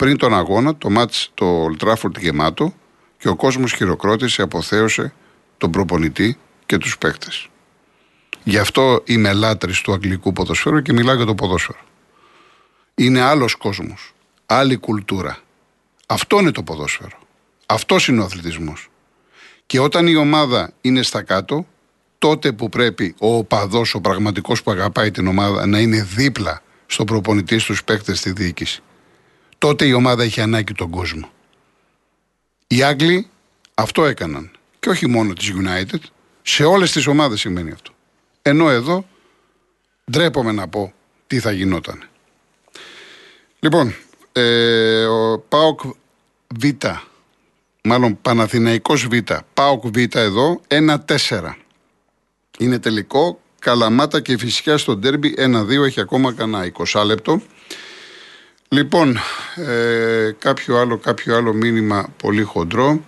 πριν 0.00 0.16
τον 0.16 0.34
αγώνα, 0.34 0.76
το 0.76 0.90
μάτς 0.90 1.30
το 1.34 1.64
Old 1.64 2.18
γεμάτο 2.18 2.74
και 3.18 3.28
ο 3.28 3.36
κόσμος 3.36 3.72
χειροκρότησε, 3.72 4.42
αποθέωσε 4.42 5.12
τον 5.58 5.70
προπονητή 5.70 6.38
και 6.66 6.78
τους 6.78 6.98
παίκτες. 6.98 7.48
Γι' 8.44 8.58
αυτό 8.58 9.02
είμαι 9.04 9.32
λάτρης 9.32 9.80
του 9.80 9.92
αγγλικού 9.92 10.32
ποδοσφαίρου 10.32 10.82
και 10.82 10.92
μιλάω 10.92 11.14
για 11.14 11.24
το 11.24 11.34
ποδόσφαιρο. 11.34 11.78
Είναι 12.94 13.20
άλλος 13.20 13.54
κόσμος, 13.54 14.14
άλλη 14.46 14.76
κουλτούρα. 14.76 15.38
Αυτό 16.06 16.40
είναι 16.40 16.50
το 16.50 16.62
ποδόσφαιρο. 16.62 17.18
Αυτός 17.66 18.08
είναι 18.08 18.20
ο 18.20 18.24
αθλητισμός. 18.24 18.90
Και 19.66 19.80
όταν 19.80 20.06
η 20.06 20.14
ομάδα 20.14 20.72
είναι 20.80 21.02
στα 21.02 21.22
κάτω, 21.22 21.66
τότε 22.18 22.52
που 22.52 22.68
πρέπει 22.68 23.14
ο 23.20 23.36
οπαδός, 23.36 23.94
ο 23.94 24.00
πραγματικός 24.00 24.62
που 24.62 24.70
αγαπάει 24.70 25.10
την 25.10 25.26
ομάδα 25.26 25.66
να 25.66 25.78
είναι 25.78 26.02
δίπλα 26.02 26.62
στον 26.86 27.06
προπονητή, 27.06 27.58
στους 27.58 27.84
παίκτες, 27.84 28.18
στη 28.18 28.32
διοίκηση 28.32 28.82
τότε 29.60 29.86
η 29.86 29.92
ομάδα 29.92 30.24
είχε 30.24 30.42
ανάγκη 30.42 30.72
τον 30.72 30.90
κόσμο. 30.90 31.30
Οι 32.66 32.82
Άγγλοι 32.82 33.28
αυτό 33.74 34.04
έκαναν. 34.04 34.50
Και 34.80 34.88
όχι 34.88 35.06
μόνο 35.06 35.32
της 35.32 35.52
United, 35.52 35.98
σε 36.42 36.64
όλες 36.64 36.92
τις 36.92 37.06
ομάδες 37.06 37.40
σημαίνει 37.40 37.70
αυτό. 37.70 37.92
Ενώ 38.42 38.70
εδώ 38.70 39.06
ντρέπομαι 40.10 40.52
να 40.52 40.68
πω 40.68 40.92
τι 41.26 41.38
θα 41.38 41.52
γινόταν. 41.52 42.08
Λοιπόν, 43.60 43.94
ε, 44.32 45.04
ο 45.04 45.38
ΠΑΟΚ 45.48 45.80
Β, 46.60 46.64
μάλλον 47.82 48.20
Παναθηναϊκός 48.22 49.06
Β, 49.06 49.16
ΠΑΟΚ 49.54 49.86
Β 49.86 50.16
εδώ, 50.16 50.60
1-4. 50.68 51.56
Είναι 52.58 52.78
τελικό, 52.78 53.40
Καλαμάτα 53.58 54.20
και 54.20 54.38
φυσικά 54.38 54.78
στο 54.78 54.96
ντέρμπι 54.96 55.34
1-2, 55.38 55.84
έχει 55.84 56.00
ακόμα 56.00 56.32
κανένα 56.32 56.72
20 56.92 57.04
λεπτό. 57.04 57.42
Λοιπόν, 58.72 59.18
ε, 59.54 60.34
κάποιο, 60.38 60.76
άλλο, 60.76 60.98
κάποιο 60.98 61.36
άλλο 61.36 61.52
μήνυμα 61.52 62.08
πολύ 62.16 62.42
χοντρό. 62.42 63.04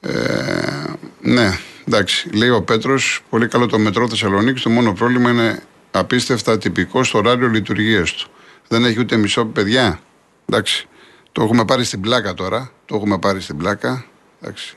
Ε, 0.00 0.82
ναι, 1.20 1.58
εντάξει, 1.86 2.28
λέει 2.28 2.48
ο 2.48 2.62
Πέτρος, 2.62 3.22
πολύ 3.30 3.48
καλό 3.48 3.66
το 3.66 3.78
μετρό 3.78 4.08
Θεσσαλονίκη. 4.08 4.62
Το 4.62 4.70
μόνο 4.70 4.92
πρόβλημα 4.92 5.30
είναι 5.30 5.62
απίστευτα 5.90 6.58
τυπικό 6.58 7.04
στο 7.04 7.18
ωράριο 7.18 7.48
λειτουργίας 7.48 8.12
του. 8.12 8.30
Δεν 8.68 8.84
έχει 8.84 9.00
ούτε 9.00 9.16
μισό 9.16 9.44
παιδιά. 9.44 10.00
Εντάξει. 10.48 10.88
Το 11.32 11.42
έχουμε 11.42 11.64
πάρει 11.64 11.84
στην 11.84 12.00
πλάκα 12.00 12.34
τώρα. 12.34 12.70
Το 12.86 12.96
έχουμε 12.96 13.18
πάρει 13.18 13.40
στην 13.40 13.56
πλάκα. 13.56 14.04
Εντάξει. 14.40 14.76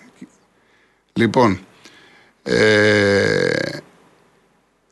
Λοιπόν. 1.13 1.59
Ε... 2.43 3.77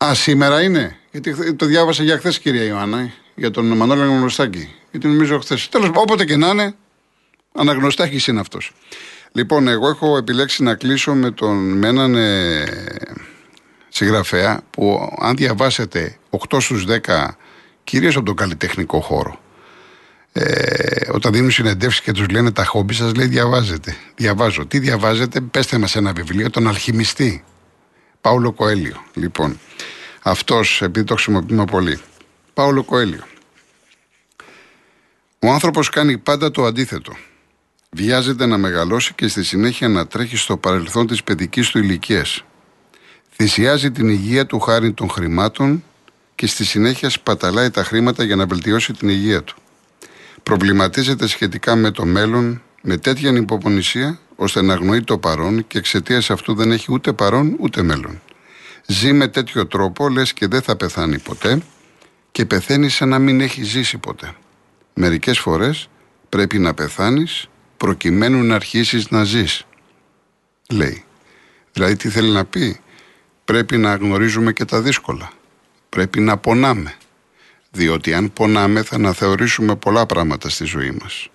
Α, 0.06 0.14
σήμερα 0.14 0.62
είναι. 0.62 0.98
Γιατί 1.12 1.54
το 1.54 1.66
διάβασα 1.66 2.04
για 2.04 2.18
χθες, 2.18 2.40
κυρία 2.40 2.64
Ιωάννα, 2.64 3.12
για 3.36 3.52
τον 3.52 3.66
Μανώλη 3.66 4.02
Αναγνωστάκη. 4.02 4.70
Γιατί 4.92 5.08
νομίζω 5.08 5.40
χθες. 5.40 5.70
Τέλος 5.70 5.90
όποτε 5.94 6.26
και 6.26 6.36
να 6.36 6.48
είναι, 6.48 6.76
Αναγνωστάκης 7.54 8.28
είναι 8.28 8.40
αυτός. 8.40 8.72
Λοιπόν, 9.32 9.68
εγώ 9.68 9.88
έχω 9.90 10.18
επιλέξει 10.18 10.64
να 10.64 10.76
κλείσω 10.76 11.14
με, 11.14 11.32
τον, 11.32 11.78
με 11.78 11.88
έναν 11.88 12.16
ε, 12.16 12.66
συγγραφέα 13.90 14.62
που 14.70 15.10
αν 15.20 15.36
διαβάσετε 15.36 16.18
8 16.50 16.58
στους 16.62 16.86
10 16.88 17.28
κυρίως 17.84 18.16
από 18.16 18.26
τον 18.26 18.36
καλλιτεχνικό 18.36 19.00
χώρο 19.00 19.40
ε, 20.38 21.12
όταν 21.12 21.32
δίνουν 21.32 21.52
συνεντεύξεις 21.52 22.02
και 22.02 22.12
τους 22.12 22.30
λένε 22.30 22.52
τα 22.52 22.66
χόμπι 22.66 22.94
σας, 22.94 23.14
λέει 23.14 23.28
διαβάζετε. 23.28 23.96
Διαβάζω. 24.16 24.66
Τι 24.66 24.80
διαβάζετε, 24.80 25.42
πέστε 25.42 25.78
μας 25.78 25.96
ένα 25.96 26.14
βιβλίο, 26.14 26.50
τον 26.50 26.68
Αλχημιστή. 26.68 27.44
Πάουλο 28.22 28.52
Κοέλιο. 28.52 29.04
Λοιπόν, 29.14 29.60
αυτός, 30.22 30.82
επειδή 30.82 31.06
το 31.06 31.14
χρησιμοποιούμε 31.14 31.66
πολύ. 31.66 32.00
Πάουλο 32.56 32.84
Κοέλιο. 32.84 33.24
Ο 35.40 35.52
άνθρωπος 35.52 35.90
κάνει 35.90 36.18
πάντα 36.18 36.52
το 36.52 36.66
αντίθετο. 36.66 37.16
Βιάζεται 37.92 38.46
να 38.46 38.58
μεγαλώσει 38.58 39.14
και 39.14 39.28
στη 39.28 39.44
συνέχεια 39.44 39.88
να 39.88 40.08
τρέχει 40.08 40.38
στο 40.38 40.58
παρελθόν 40.58 41.08
της 41.08 41.24
παιδικής 41.24 41.70
του 41.70 41.78
ηλικίας. 41.78 42.44
Θυσιάζει 43.36 43.92
την 43.92 44.10
υγεία 44.10 44.46
του 44.46 44.60
χάρη 44.60 44.94
των 44.94 45.10
χρημάτων 45.10 45.84
και 46.36 46.48
στη 46.48 46.66
συνέχεια 46.66 47.10
σπαταλάει 47.10 47.70
τα 47.70 47.84
χρήματα 47.84 48.24
για 48.24 48.36
να 48.36 48.46
βελτιώσει 48.46 48.94
την 48.94 49.10
υγεία 49.10 49.44
του. 49.44 49.56
Προβληματίζεται 50.44 51.28
σχετικά 51.28 51.76
με 51.76 51.92
το 51.92 52.06
μέλλον 52.06 52.62
με 52.82 52.98
τέτοια 52.98 53.32
υποπονησία 53.32 54.20
ώστε 54.36 54.62
να 54.62 54.74
αγνοεί 54.74 55.04
το 55.04 55.18
παρόν 55.18 55.68
και 55.68 55.78
εξαιτίας 55.78 56.30
αυτού 56.30 56.56
δεν 56.56 56.72
έχει 56.72 56.92
ούτε 56.92 57.14
παρόν 57.14 57.56
ούτε 57.60 57.84
μέλλον. 57.84 58.22
Ζει 58.86 59.14
με 59.14 59.28
τέτοιο 59.28 59.68
τρόπο 59.68 60.10
λες 60.10 60.34
και 60.34 60.48
δεν 60.48 60.62
θα 60.62 60.76
πεθάνει 60.76 61.20
ποτέ 61.20 61.62
και 62.36 62.46
πεθαίνει 62.46 62.90
σαν 62.90 63.10
να 63.10 63.20
μην 63.20 63.42
έχει 63.42 63.64
ζήσει 63.64 63.98
ποτέ. 63.98 64.36
Μερικές 64.94 65.40
φορές 65.40 65.90
πρέπει 66.30 66.60
να 66.60 66.74
πεθάνεις 66.74 67.48
προκειμένου 67.78 68.44
να 68.44 68.56
αρχίσεις 68.56 69.10
να 69.10 69.24
ζεις. 69.24 69.66
Λέει. 70.70 71.04
Δηλαδή 71.74 71.96
τι 71.96 72.10
θέλει 72.10 72.30
να 72.30 72.46
πει; 72.46 72.80
Πρέπει 73.46 73.78
να 73.78 73.96
γνωρίζουμε 73.96 74.54
και 74.54 74.66
τα 74.66 74.82
δύσκολα. 74.82 75.32
Πρέπει 75.90 76.20
να 76.20 76.38
πονάμε. 76.38 76.94
Διότι 77.72 78.14
αν 78.14 78.34
πονάμε 78.34 78.84
θα 78.84 78.96
αναθεωρήσουμε 78.96 79.76
πολλά 79.76 80.06
πράγματα 80.06 80.50
στη 80.50 80.66
ζωή 80.66 80.98
μας. 81.02 81.30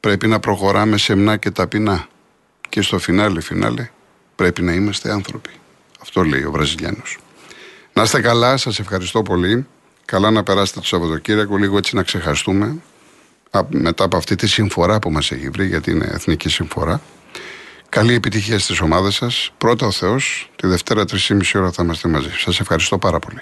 Πρέπει 0.00 0.26
να 0.26 0.40
προχωράμε 0.40 0.96
σεμνά 0.96 1.36
και 1.36 1.50
ταπεινά. 1.50 2.08
Και 2.68 2.82
στο 2.82 2.98
φινάλε 2.98 3.40
φινάλε 3.40 3.90
πρέπει 4.34 4.62
να 4.62 4.72
είμαστε 4.72 5.12
άνθρωποι. 5.12 5.50
Αυτό 6.00 6.22
λέει 6.22 6.44
ο 6.44 6.50
Βραζιλιάνος. 6.50 7.18
Να 7.92 8.02
είστε 8.02 8.20
καλά, 8.20 8.56
σας 8.56 8.78
ευχαριστώ 8.78 9.22
πολύ. 9.22 9.66
Καλά 10.06 10.30
να 10.30 10.42
περάσετε 10.42 10.80
το 10.80 10.86
Σαββατοκύριακο, 10.86 11.56
λίγο 11.56 11.76
έτσι 11.76 11.94
να 11.94 12.02
ξεχαστούμε. 12.02 12.76
Μετά 13.68 14.04
από 14.04 14.16
αυτή 14.16 14.34
τη 14.34 14.46
συμφορά 14.46 14.98
που 14.98 15.10
μας 15.10 15.30
έχει 15.30 15.48
βρει, 15.48 15.66
γιατί 15.66 15.90
είναι 15.90 16.08
εθνική 16.12 16.48
συμφορά. 16.48 17.00
Καλή 17.88 18.14
επιτυχία 18.14 18.58
στις 18.58 18.80
ομάδες 18.80 19.14
σας. 19.14 19.52
Πρώτα 19.58 19.86
ο 19.86 19.90
Θεός, 19.90 20.50
τη 20.56 20.66
Δευτέρα 20.66 21.04
3,5 21.04 21.58
ώρα 21.58 21.72
θα 21.72 21.82
είμαστε 21.82 22.08
μαζί. 22.08 22.30
Σας 22.30 22.60
ευχαριστώ 22.60 22.98
πάρα 22.98 23.18
πολύ. 23.18 23.40